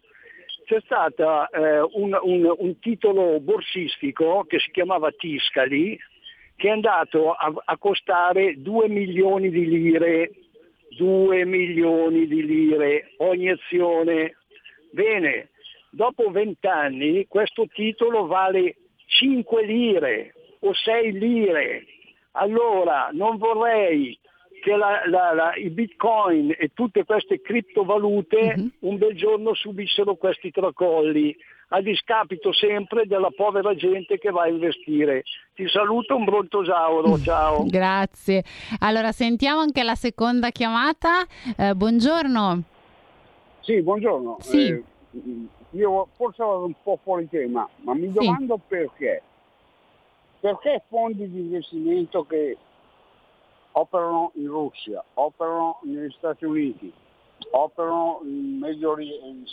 [0.64, 5.98] c'è stato eh, un, un, un, titolo borsistico che si chiamava Tiscali,
[6.56, 10.30] che è andato a, a costare 2 milioni di lire,
[10.90, 14.36] 2 milioni di lire ogni azione.
[14.90, 15.50] Bene,
[15.90, 18.76] dopo 20 anni questo titolo vale
[19.06, 21.86] 5 lire o 6 lire.
[22.38, 24.18] Allora non vorrei
[24.62, 28.70] che la, la, la, i bitcoin e tutte queste criptovalute uh-huh.
[28.90, 31.36] un bel giorno subissero questi tracolli
[31.70, 35.24] a discapito sempre della povera gente che va a investire.
[35.54, 37.64] Ti saluto un brontosauro, ciao.
[37.66, 38.42] Grazie.
[38.78, 41.24] Allora sentiamo anche la seconda chiamata.
[41.56, 42.62] Eh, buongiorno.
[43.60, 44.38] Sì, buongiorno.
[44.40, 44.68] Sì.
[44.68, 44.82] Eh,
[45.72, 48.62] io forse vado un po' fuori tema, ma mi domando sì.
[48.68, 49.22] perché.
[50.40, 52.56] Perché fondi di investimento che
[53.72, 56.92] operano in Russia, operano negli Stati Uniti,
[57.50, 58.96] operano in Medio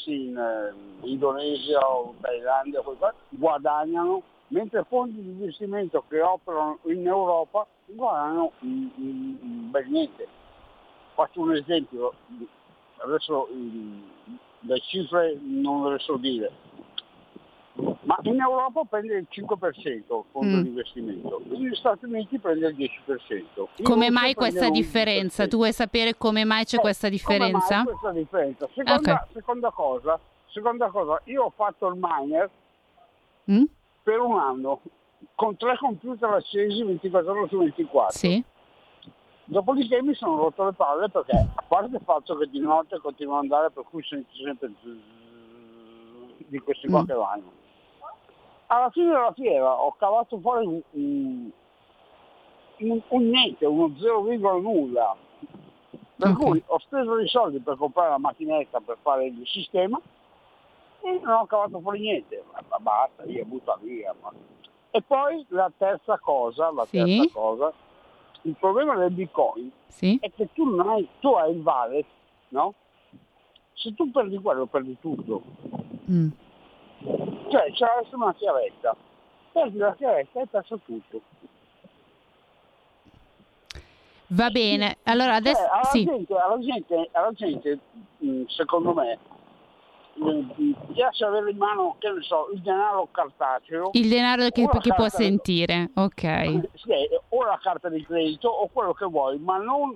[0.03, 2.83] sì, in eh, Indonesia o Thailandia,
[3.29, 10.27] guadagnano, mentre fondi di investimento che operano in Europa guadagnano in, in, in bel niente.
[11.13, 12.13] Faccio un esempio,
[12.97, 13.47] adesso
[14.59, 16.51] le cifre non le so dire,
[18.05, 20.61] Ma in Europa prende il 5% il fondo Mm.
[20.61, 23.69] di investimento, negli Stati Uniti prende il 10%.
[23.77, 24.71] In Come mai questa l'11%.
[24.71, 25.47] differenza?
[25.47, 27.83] Tu vuoi sapere come mai c'è Eh, questa differenza?
[27.83, 28.69] Come mai questa differenza?
[28.75, 29.27] Seconda, Ok.
[29.33, 32.49] seconda cosa, seconda cosa, io ho fatto il miner
[33.49, 33.63] Mm?
[34.03, 34.81] per un anno
[35.33, 38.17] con tre computer accesi 24 ore su 24.
[38.17, 38.43] Sì.
[39.45, 43.35] Dopodiché mi sono rotto le palle perché, a parte il fatto che di notte continuo
[43.37, 44.71] ad andare per cui sento sempre
[46.47, 47.05] di questi qua Mm.
[47.05, 47.51] che vanno.
[48.75, 51.51] Alla fine della fiera ho cavato fuori un, un,
[52.79, 55.15] un- un niente, uno 0, nulla.
[56.17, 56.35] Per Ok.
[56.43, 59.97] cui ho speso dei soldi per comprare la macchinetta per fare il sistema
[61.01, 62.43] e non ho cavato fuori niente.
[62.51, 64.13] Ma, basta, io butta via.
[64.21, 64.33] ma-
[64.91, 66.97] E poi la terza cosa, la Sì.
[66.97, 67.71] terza cosa,
[68.41, 70.17] il problema del bitcoin Sì.
[70.19, 72.05] è che tu non hai, tu hai il wallet,
[72.49, 72.73] no?
[73.73, 75.41] Se tu perdi quello, perdi tutto.
[76.11, 76.29] Mm.
[76.99, 78.95] Cioè, c'è adesso una chiavetta.
[79.51, 81.21] Perdi la chiavetta e hai perso tutto.
[84.27, 84.97] Va bene.
[85.03, 86.03] Allora adesso Cioè, alla, sì.
[86.03, 87.79] gente, alla, gente, alla gente,
[88.17, 89.19] mh, secondo me,
[90.15, 93.91] mh, piace avere in mano, che ne so, il denaro cartaceo.
[93.93, 95.91] Il denaro che, che può sentire.
[95.93, 96.21] Ok.
[96.73, 96.91] Sì,
[97.29, 99.95] o la carta di credito o quello che vuoi, ma non,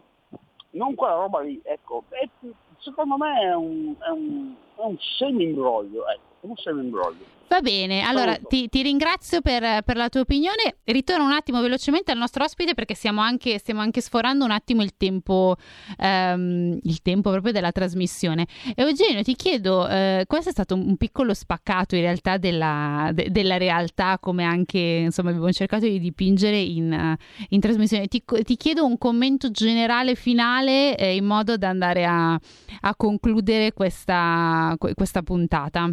[0.72, 1.60] non quella roba lì.
[1.64, 2.30] Ecco, E,
[2.78, 7.26] secondo me è un, è un, un semi-imbroglio, ecco, è un semi-imbroglio.
[7.50, 10.78] Va bene, allora ti, ti ringrazio per, per la tua opinione.
[10.84, 14.84] Ritorno un attimo velocemente al nostro ospite perché stiamo anche, stiamo anche sforando un attimo
[14.84, 15.56] il tempo,
[15.98, 18.46] ehm, il tempo proprio della trasmissione.
[18.76, 23.58] Eugenio, ti chiedo, eh, questo è stato un piccolo spaccato in realtà della, de- della
[23.58, 27.16] realtà, come anche insomma abbiamo cercato di dipingere in,
[27.50, 28.06] in trasmissione.
[28.08, 33.74] Ti, ti chiedo un commento generale finale eh, in modo da andare a, a concludere
[33.74, 35.92] questa, questa puntata.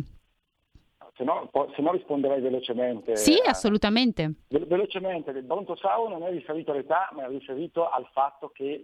[1.16, 3.16] Se no, se no risponderei velocemente.
[3.16, 4.34] Sì, a- assolutamente.
[4.48, 8.82] Ve- Velocemente, il brontosaurio non è riferito all'età, ma è riferito al fatto che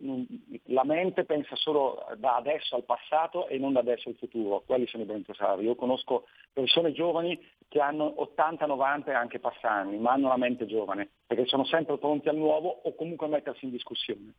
[0.66, 4.62] la mente pensa solo da adesso al passato e non da adesso al futuro.
[4.64, 5.64] Quelli sono i brontosauri.
[5.66, 10.64] Io conosco persone giovani che hanno 80, 90 e anche passanni, ma hanno la mente
[10.64, 14.32] giovane, perché sono sempre pronti al nuovo o comunque a mettersi in discussione.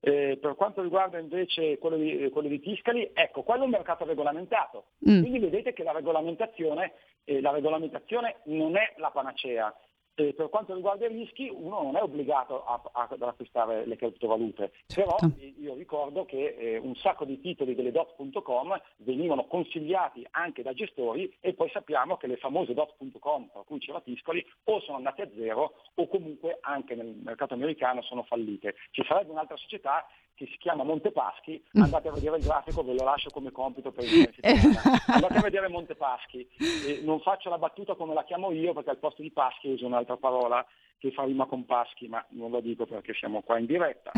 [0.00, 4.04] Eh, per quanto riguarda invece quello di, quello di Tiscali, ecco, quello è un mercato
[4.04, 4.86] regolamentato.
[5.08, 5.20] Mm.
[5.20, 6.92] Quindi vedete che la regolamentazione,
[7.24, 9.74] eh, la regolamentazione non è la panacea.
[10.18, 13.96] Eh, per quanto riguarda i rischi, uno non è obbligato a- a- ad acquistare le
[13.96, 15.36] criptovalute, però Certo.
[15.38, 20.72] eh, io ricordo che eh, un sacco di titoli delle dot.com venivano consigliati anche da
[20.72, 25.20] gestori e poi sappiamo che le famose dot.com, per cui c'era Tiscoli, o sono andate
[25.20, 28.74] a zero o comunque anche nel mercato americano sono fallite.
[28.92, 30.06] Ci sarebbe un'altra società
[30.36, 31.82] che si chiama Montepaschi, Mm.
[31.82, 35.00] andate a vedere il grafico, ve lo lascio come compito per il settimana.
[35.06, 36.46] Andate a vedere Montepaschi.
[36.86, 39.86] Eh, non faccio la battuta come la chiamo io perché al posto di Paschi uso
[39.86, 40.64] un'altra parola
[40.98, 44.12] che fa rima con Paschi, ma non lo dico perché siamo qua in diretta.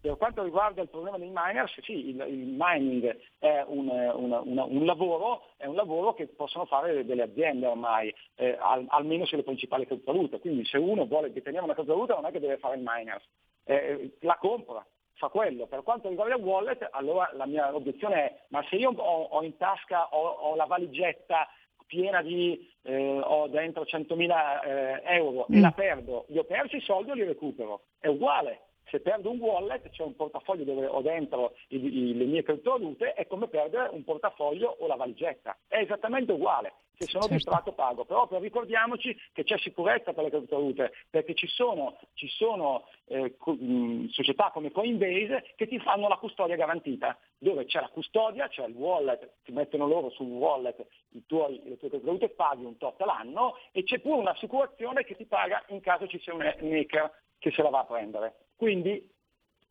[0.00, 4.40] Per quanto riguarda il problema dei miners, sì, il, il mining è un, eh, una-
[4.40, 9.24] una- un lavoro, è un lavoro che possono fare delle aziende ormai, eh, al- almeno
[9.24, 10.40] sulle principali criptovalute.
[10.40, 13.22] Quindi se uno vuole detenere una criptovaluta non è che deve fare il miner,
[13.64, 14.84] eh, la compra,
[15.14, 15.66] fa quello.
[15.66, 19.42] Per quanto riguarda il wallet, allora la mia obiezione è, ma se io ho, ho
[19.42, 21.48] in tasca, ho, ho la valigetta
[21.86, 25.60] piena di, eh, ho dentro 100.000 eh, euro e Mm.
[25.60, 27.82] la perdo, io ho perso i soldi o li recupero?
[27.98, 28.60] È uguale.
[28.90, 33.14] Se perdo un wallet, c'è un portafoglio dove ho dentro i- i- le mie criptovalute,
[33.14, 35.56] è come perdere un portafoglio o la valigetta.
[35.66, 36.74] È esattamente uguale.
[36.96, 37.34] Se sono Certo.
[37.34, 42.86] distratto pago, però ricordiamoci che c'è sicurezza per le criptovalute, perché ci sono, ci sono
[43.06, 47.88] eh, co- mh, società come Coinbase che ti fanno la custodia garantita, dove c'è la
[47.88, 50.86] custodia, c'è il wallet, ti mettono loro sul wallet
[51.26, 55.64] tuoi, le tue criptovalute, paghi un tot all'anno e c'è pure un'assicurazione che ti paga
[55.68, 57.10] in caso ci sia un hacker
[57.40, 58.34] che se la va a prendere.
[58.56, 59.10] Quindi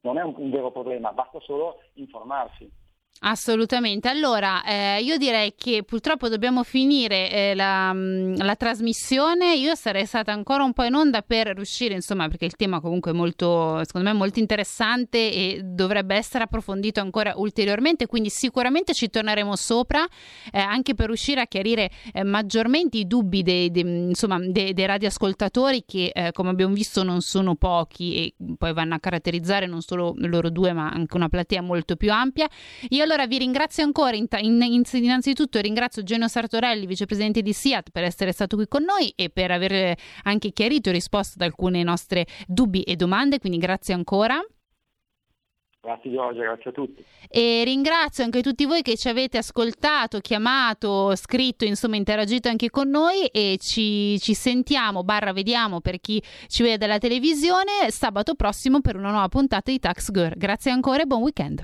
[0.02, 2.70] non è un, un vero problema, basta solo informarsi.
[3.26, 4.10] Assolutamente.
[4.10, 9.56] Allora, eh, io direi che purtroppo dobbiamo finire eh, la, mm, la trasmissione.
[9.56, 13.12] Io sarei stata ancora un po' in onda per riuscire, insomma, perché il tema comunque
[13.12, 18.08] è molto, secondo me, molto interessante e dovrebbe essere approfondito ancora ulteriormente.
[18.08, 20.06] Quindi sicuramente ci torneremo sopra,
[20.52, 24.86] eh, anche per riuscire a chiarire eh, maggiormente i dubbi dei, dei- insomma, dei, dei
[24.86, 29.80] radioascoltatori che, eh, come abbiamo visto, non sono pochi e poi vanno a caratterizzare non
[29.80, 32.50] solo loro due, ma anche una platea molto più ampia.
[32.90, 37.92] Io allora vi ringrazio ancora, in- in- in- innanzitutto ringrazio Genio Sartorelli, vicepresidente di SIAT,
[37.92, 41.84] per essere stato qui con noi e per aver anche chiarito e risposto ad alcune
[41.84, 44.40] nostre dubbi e domande, quindi grazie ancora.
[45.80, 47.06] Grazie Giorgio, grazie a tutti.
[47.28, 52.90] E ringrazio anche tutti voi che ci avete ascoltato, chiamato, scritto, insomma interagito anche con
[52.90, 58.80] noi e ci, ci sentiamo, barra vediamo per chi ci vede dalla televisione, sabato prossimo
[58.80, 60.38] per una nuova puntata di Tax Girl.
[60.38, 61.64] Grazie ancora e buon weekend.